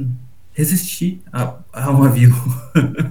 [0.53, 2.37] resistir a, a um avião.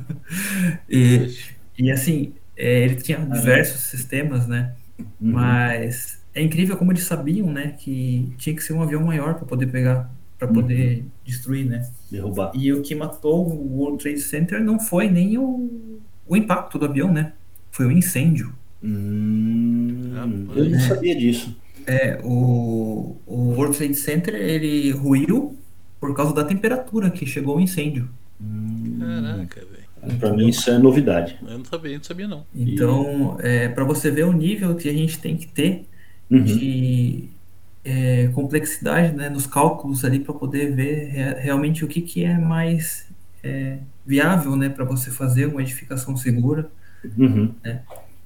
[0.90, 1.36] e,
[1.78, 4.76] e assim é, ele tinha diversos sistemas, né?
[5.00, 5.32] Uhum.
[5.32, 9.48] Mas é incrível como eles sabiam, né, que tinha que ser um avião maior para
[9.48, 10.54] poder pegar, para uhum.
[10.54, 11.90] poder destruir, né?
[12.12, 12.52] Derrubar.
[12.54, 16.86] E o que matou o World Trade Center não foi nem o, o impacto do
[16.86, 17.34] avião, né?
[17.72, 18.54] Foi o incêndio.
[18.84, 20.14] Hum,
[20.56, 21.58] eu não sabia disso.
[21.88, 25.58] É, o, o World Trade Center ele ruiu
[26.00, 28.08] por causa da temperatura que chegou o incêndio.
[28.40, 28.98] Hum.
[29.00, 29.81] Caraca, velho.
[30.20, 31.38] Para mim isso é novidade.
[31.48, 32.46] Eu não sabia, não sabia não.
[32.56, 35.86] Então, é, para você ver o nível que a gente tem que ter
[36.30, 36.44] uhum.
[36.44, 37.30] de
[37.86, 42.38] é, complexidade né, nos cálculos ali para poder ver re realmente o que, que é
[42.38, 43.08] mais
[43.44, 46.70] é, viável né, para você fazer uma edificação segura.
[47.18, 47.54] Uhum.
[47.64, 47.82] Né?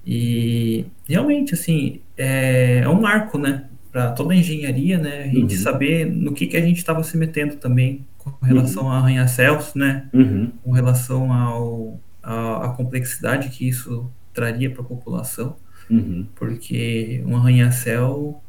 [0.05, 3.65] E realmente, assim, é, é um marco, né?
[3.91, 5.23] Para toda a engenharia, né?
[5.23, 5.61] A gente uhum.
[5.61, 8.91] saber no que, que a gente estava se metendo também com relação uhum.
[8.91, 10.07] a arranha-céus, né?
[10.13, 10.51] Uhum.
[10.63, 15.55] Com relação ao, a, a, complexidade que isso traria para a população,
[15.89, 16.25] uhum.
[16.35, 18.41] porque um arranha-céu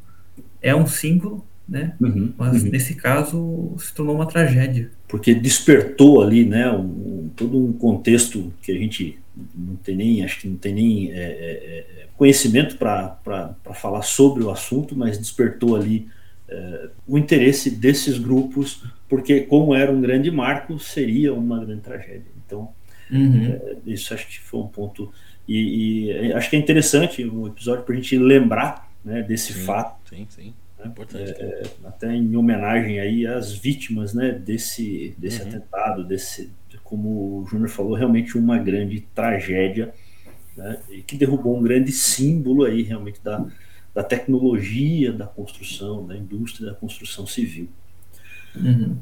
[0.61, 1.95] é um símbolo, né?
[2.01, 2.33] Uhum.
[2.37, 2.69] Mas uhum.
[2.69, 4.89] nesse caso se tornou uma tragédia.
[5.07, 6.71] Porque despertou ali, né?
[6.71, 9.19] Um, todo um contexto que a gente
[9.55, 14.43] não tem nem, acho que não tem nem é, é, é conhecimento para falar sobre
[14.43, 16.07] o assunto, mas despertou ali
[16.49, 22.25] é, o interesse desses grupos, porque como era um grande marco, seria uma grande tragédia.
[22.45, 22.69] Então,
[23.11, 23.45] uhum.
[23.45, 25.11] é, isso acho que foi um ponto.
[25.47, 29.61] E, e, acho que é interessante um episódio para a gente lembrar né, desse sim,
[29.61, 30.09] fato.
[30.09, 30.53] Sim, sim.
[30.77, 35.47] Né, é, até em homenagem aí às vítimas né, desse, desse uhum.
[35.47, 36.51] atentado, desse,
[36.83, 39.93] como o Júnior falou, realmente uma grande tragédia
[40.55, 43.45] né, e que derrubou um grande símbolo aí realmente da,
[43.93, 47.69] da tecnologia da construção, da indústria da construção civil.
[48.55, 48.97] Uhum.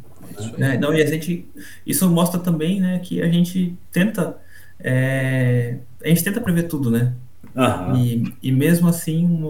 [0.57, 1.47] É, não, e a gente,
[1.85, 4.37] isso mostra também né, que a gente tenta
[4.79, 7.13] é, a gente tenta prever tudo, né?
[7.95, 9.41] E, e mesmo assim,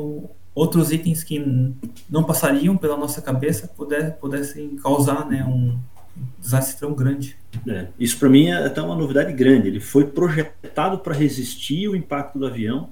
[0.54, 1.43] outros itens que
[2.10, 5.78] não passariam pela nossa cabeça puder, pudessem causar né, um
[6.39, 7.36] desastre tão grande.
[7.68, 9.68] É, isso para mim é até uma novidade grande.
[9.68, 12.89] Ele foi projetado para resistir o impacto do avião,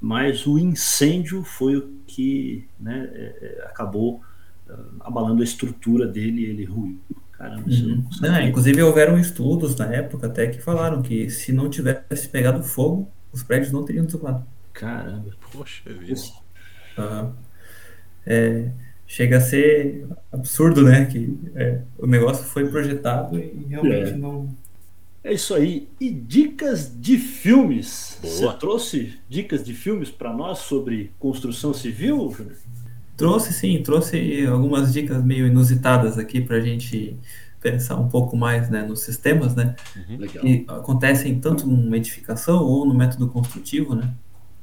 [0.00, 4.20] mas o incêndio foi o que né, é, é acabou
[5.00, 6.98] abalando a estrutura dele ele ruiu.
[7.32, 8.04] Caramba, uhum.
[8.20, 12.62] não, não inclusive houveram estudos na época até que falaram que se não tivesse pegado
[12.62, 14.44] fogo, os prédios não teriam desabado.
[14.72, 15.30] Caramba.
[15.52, 16.20] Poxa vida.
[16.98, 17.32] Uhum.
[18.26, 18.70] É,
[19.06, 21.06] chega a ser absurdo, né?
[21.06, 24.16] Que é, o negócio foi projetado e realmente É.
[24.16, 24.54] não.
[25.22, 25.88] É isso aí.
[26.00, 28.18] E dicas de filmes.
[28.22, 28.34] Boa.
[28.34, 32.56] Você trouxe dicas de filmes para nós sobre construção civil, Júnior?
[33.20, 37.18] Trouxe sim, trouxe algumas dicas meio inusitadas aqui para a gente
[37.60, 39.76] pensar um pouco mais né, nos sistemas, né?
[40.08, 40.42] Legal.
[40.42, 44.10] Que acontecem tanto numa edificação ou no método construtivo, né?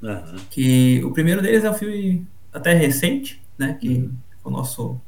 [0.03, 0.37] Aham.
[0.49, 3.77] Que o primeiro deles é um filme até recente, né?
[3.79, 4.99] Que é o nosso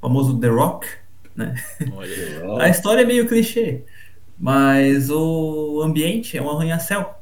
[0.00, 0.88] famoso The Rock,
[1.36, 1.54] né?
[1.92, 2.58] Olha, Legal.
[2.60, 3.84] A história é meio clichê,
[4.36, 7.16] mas o ambiente é um arranha-céu,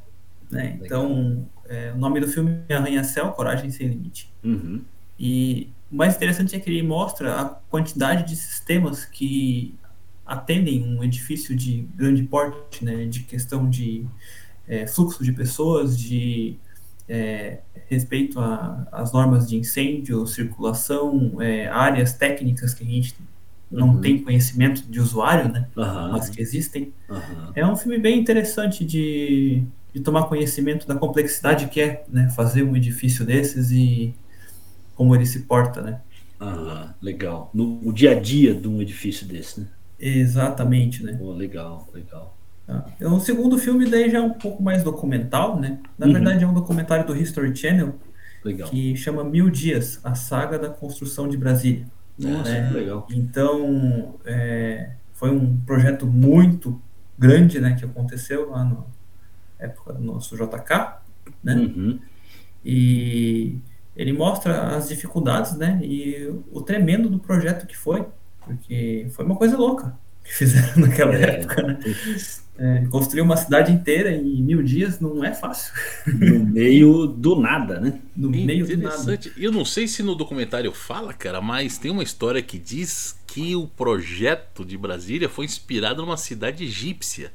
[0.50, 0.78] né?
[0.82, 4.32] Então, é, o nome do filme é Arranha-céu, Coragem Sem Limite.
[4.42, 4.80] Uhum.
[5.18, 9.74] E o mais interessante é que ele mostra a quantidade de sistemas que
[10.24, 14.04] atendem um edifício de grande porte, né, de questão de
[14.66, 16.56] é, fluxo de pessoas, de
[17.08, 18.40] é, respeito
[18.90, 23.14] às normas de incêndio, circulação, é, áreas técnicas que a gente
[23.70, 24.00] não Uhum.
[24.00, 26.12] tem conhecimento de usuário, né, Aham.
[26.12, 26.92] mas que existem.
[27.10, 27.52] Aham.
[27.54, 29.62] É um filme bem interessante de,
[29.92, 34.14] de tomar conhecimento da complexidade que é né, fazer um edifício desses e
[34.96, 36.00] como ele se porta, né?
[36.40, 36.94] Aham.
[37.00, 37.50] Legal.
[37.54, 39.66] No o dia a dia de um edifício desse, né?
[39.98, 41.12] Exatamente, né?
[41.14, 42.34] Pô, legal, legal.
[42.96, 45.78] Então, o segundo filme daí já é um pouco mais documental, né?
[45.96, 46.12] Na Uhum.
[46.12, 47.94] verdade é um documentário do History Channel
[48.44, 48.68] Legal.
[48.68, 51.86] que chama Mil Dias, a saga da construção de Brasília.
[52.18, 52.66] Nossa, É.
[52.68, 53.06] que legal.
[53.10, 56.80] Então, é, foi um projeto muito
[57.18, 58.82] grande, né, que aconteceu lá na
[59.60, 60.98] época do nosso JK,
[61.44, 61.54] né?
[61.54, 61.98] Uhum.
[62.64, 63.58] E
[63.96, 65.80] ele mostra as dificuldades, né?
[65.82, 68.04] E o tremendo do projeto que foi,
[68.44, 71.22] porque foi uma coisa louca que fizeram naquela É.
[71.40, 71.78] época, né?
[72.58, 75.74] É, construir uma cidade inteira em mil dias não é fácil,
[76.06, 78.00] No meio do nada, né?
[78.16, 78.94] no meio do nada.
[78.96, 79.32] Interessante.
[79.36, 83.54] Eu não sei se no documentário fala, cara, mas tem uma história que diz que
[83.54, 87.30] o projeto de Brasília foi inspirado numa cidade egípcia,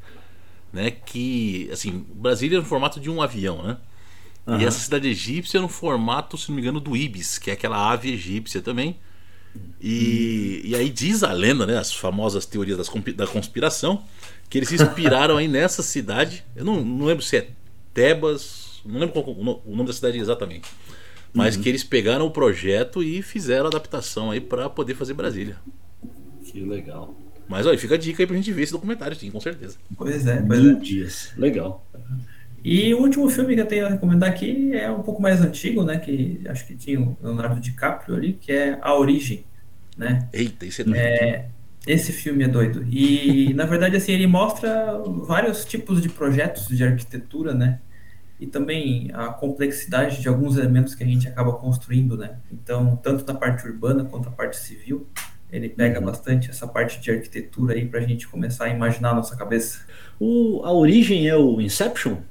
[0.73, 0.89] né?
[0.89, 3.77] Que, assim, Brasília é no formato de um avião, né?
[4.49, 4.65] E Aham.
[4.65, 7.91] essa cidade egípcia é no formato, se não me engano, do Ibis, que é aquela
[7.91, 8.97] ave egípcia também.
[9.79, 11.77] E, e aí diz a lenda, né?
[11.77, 14.03] As famosas teorias das da conspiração,
[14.49, 16.43] que eles se inspiraram aí nessa cidade.
[16.55, 17.49] Eu não, não lembro se é
[17.93, 20.69] Tebas, não lembro qual o no- o nome da cidade exatamente.
[21.33, 25.57] Mas que eles pegaram o projeto e fizeram a adaptação aí pra poder fazer Brasília.
[26.45, 27.15] Que legal.
[27.47, 29.77] Mas olha, fica a dica aí pra gente ver esse documentário, sim, com certeza.
[29.97, 30.79] Pois é, pois Mil é.
[30.79, 31.31] dias.
[31.37, 31.85] Legal.
[32.63, 35.83] E o último filme que eu tenho a recomendar aqui é um pouco mais antigo,
[35.83, 35.99] né?
[35.99, 39.45] Que acho que tinha o Leonardo DiCaprio ali, que é A Origem,
[39.97, 40.29] né?
[40.31, 41.49] Eita, isso é.
[41.85, 42.85] Esse filme é doido.
[42.87, 47.81] E, na verdade, assim, ele mostra vários tipos de projetos de arquitetura, né?
[48.39, 52.39] E também a complexidade de alguns elementos que a gente acaba construindo, né?
[52.51, 55.07] Então, tanto na parte urbana quanto na parte civil,
[55.51, 56.05] ele pega Uhum.
[56.05, 59.85] bastante essa parte de arquitetura aí pra gente começar a imaginar a nossa cabeça.
[60.19, 62.23] O, a origem é o Inception?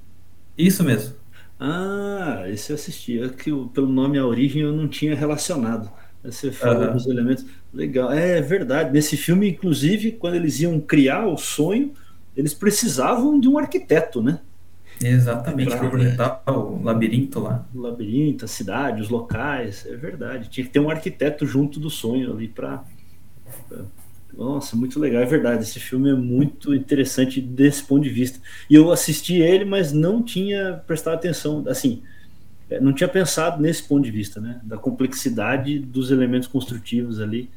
[0.66, 1.14] Isso mesmo.
[1.58, 3.20] Ah, esse eu assisti.
[3.20, 5.90] É que pelo nome A Origem eu não tinha relacionado.
[6.22, 6.92] Você falou Aham.
[6.92, 7.44] dos elementos.
[7.72, 8.10] Legal.
[8.12, 8.92] É verdade.
[8.92, 11.92] Nesse filme, inclusive, quando eles iam criar o sonho,
[12.36, 14.40] eles precisavam de um arquiteto, né?
[15.02, 17.66] Exatamente, para projetar o labirinto lá.
[17.74, 19.86] O labirinto, a cidade, os locais.
[19.86, 20.50] É verdade.
[20.50, 22.84] Tinha que ter um arquiteto junto do sonho ali para.
[24.36, 25.22] Nossa, muito legal.
[25.22, 25.62] É verdade.
[25.62, 28.40] Esse filme é muito interessante desse ponto de vista.
[28.68, 31.64] E eu assisti ele, mas não tinha prestado atenção.
[31.68, 32.02] Assim,
[32.70, 34.60] é, não tinha pensado nesse ponto de vista, né?
[34.62, 37.50] Da complexidade dos elementos construtivos ali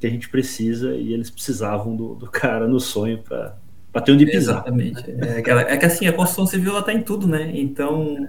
[0.00, 3.56] que a gente precisa e eles precisavam do, do cara no sonho para
[4.04, 4.56] ter onde pisar.
[4.56, 5.04] Exatamente.
[5.10, 5.40] É,
[5.74, 7.50] é que assim, a construção civil ela tá em tudo, né?
[7.54, 8.28] Então,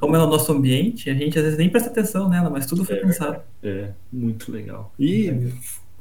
[0.00, 2.84] como é o nosso ambiente, a gente às vezes nem presta atenção nela, mas tudo
[2.84, 3.00] foi É.
[3.00, 3.40] pensado.
[3.62, 4.94] É, muito legal.
[4.98, 5.30] E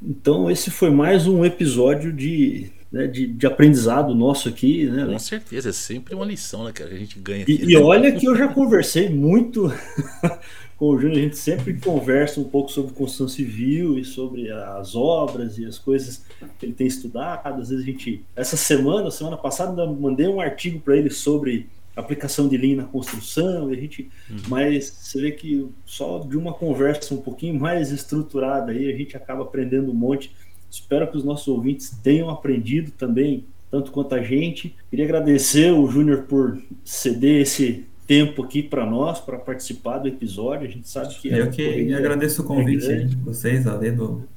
[0.06, 5.06] então esse foi mais um episódio de, né, de, de aprendizado nosso aqui, né?
[5.06, 7.62] Com certeza, é sempre uma lição, né, cara, que a gente ganha aqui.
[7.64, 9.72] E, e olha que eu já conversei muito
[10.78, 14.95] com o Júnior, a gente sempre conversa um pouco sobre construção civil e sobre as
[14.95, 16.26] obras e as coisas
[16.60, 17.62] que ele tem estudado.
[17.62, 18.22] Às vezes a gente.
[18.36, 23.68] Essa semana, semana passada, mandei um artigo para ele sobre aplicação de Lean na construção,
[23.68, 24.10] a gente,
[24.48, 29.16] mas você vê que só de uma conversa um pouquinho mais estruturada aí, a gente
[29.16, 30.36] acaba aprendendo um monte.
[30.70, 34.76] Espero que os nossos ouvintes tenham aprendido também, tanto quanto a gente.
[34.89, 40.68] Queria agradecer o Júnior por ceder esse tempo aqui para nós, para participar do episódio.
[40.68, 43.78] A gente sabe que é Eu uma que agradeço o convite aí de vocês, a
[43.78, 44.28] do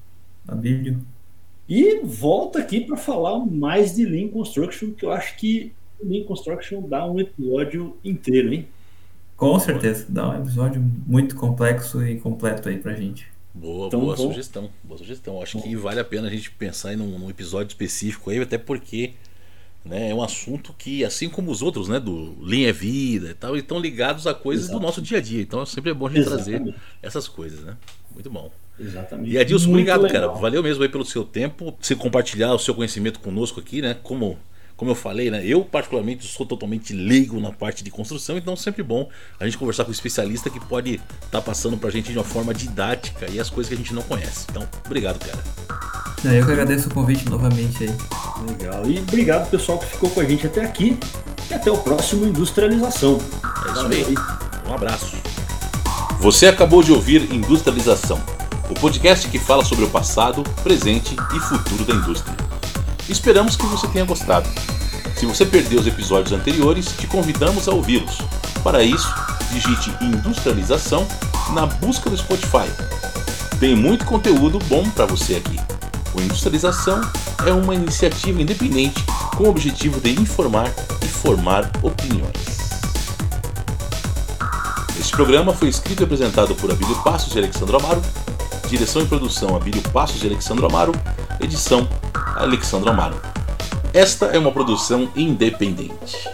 [0.44, 0.98] da Bíblia.
[1.68, 5.72] E volta aqui para falar mais de Lean Construction, que eu acho que
[6.02, 8.68] Lean Construction dá um episódio inteiro, hein?
[9.36, 13.26] Com certeza, dá um episódio muito complexo e completo aí pra gente.
[13.52, 14.70] Boa, então, boa sugestão.
[14.82, 15.42] Boa sugestão.
[15.42, 15.64] Acho bom.
[15.64, 19.12] que vale a pena a gente pensar em num, num episódio específico aí, até porque
[19.84, 23.56] né, é um assunto que, assim como os outros, né, do linha vida e tal,
[23.56, 24.78] estão ligados a coisas Exato.
[24.78, 25.40] do nosso dia a dia.
[25.40, 26.72] Então sempre é bom a gente Exatamente.
[26.72, 27.76] trazer essas coisas, né?
[28.12, 28.50] Muito bom.
[28.78, 29.30] Exatamente.
[29.30, 30.30] E Adilson, Muito obrigado, legal.
[30.30, 30.40] cara.
[30.40, 33.96] Valeu mesmo aí pelo seu tempo, você compartilhar o seu conhecimento conosco aqui, né?
[34.02, 34.38] Como
[34.76, 35.42] como eu falei, né?
[35.44, 39.08] Eu particularmente sou totalmente leigo na parte de construção, então é sempre bom
[39.40, 42.24] a gente conversar com um especialista que pode estar tá passando pra gente de uma
[42.24, 44.46] forma didática e as coisas que a gente não conhece.
[44.50, 45.42] Então, obrigado, cara.
[46.24, 47.90] Eu que agradeço o convite novamente aí.
[48.48, 48.86] Legal.
[48.86, 50.98] E obrigado pessoal que ficou com a gente até aqui.
[51.50, 53.18] E até o próximo Industrialização.
[53.66, 54.14] É isso aí.
[54.68, 55.16] Um abraço.
[56.20, 58.20] Você acabou de ouvir Industrialização,
[58.68, 62.36] o podcast que fala sobre o passado, presente e futuro da indústria.
[63.08, 64.48] Esperamos que você tenha gostado.
[65.16, 68.18] Se você perdeu os episódios anteriores, te convidamos a ouvi-los.
[68.62, 69.08] Para isso,
[69.52, 71.06] digite Industrialização
[71.52, 72.68] na busca do Spotify.
[73.60, 75.58] Tem muito conteúdo bom para você aqui.
[76.14, 77.00] O Industrialização
[77.46, 79.02] é uma iniciativa independente
[79.36, 80.70] com o objetivo de informar
[81.02, 82.65] e formar opiniões.
[84.98, 88.02] Este programa foi escrito e apresentado por Abílio Passos e Alexandre Amaro.
[88.68, 90.92] Direção e produção Abílio Passos e Alexandre Amaro.
[91.40, 91.86] Edição
[92.34, 93.20] Alexandre Amaro.
[93.92, 96.28] Esta é uma produção independente.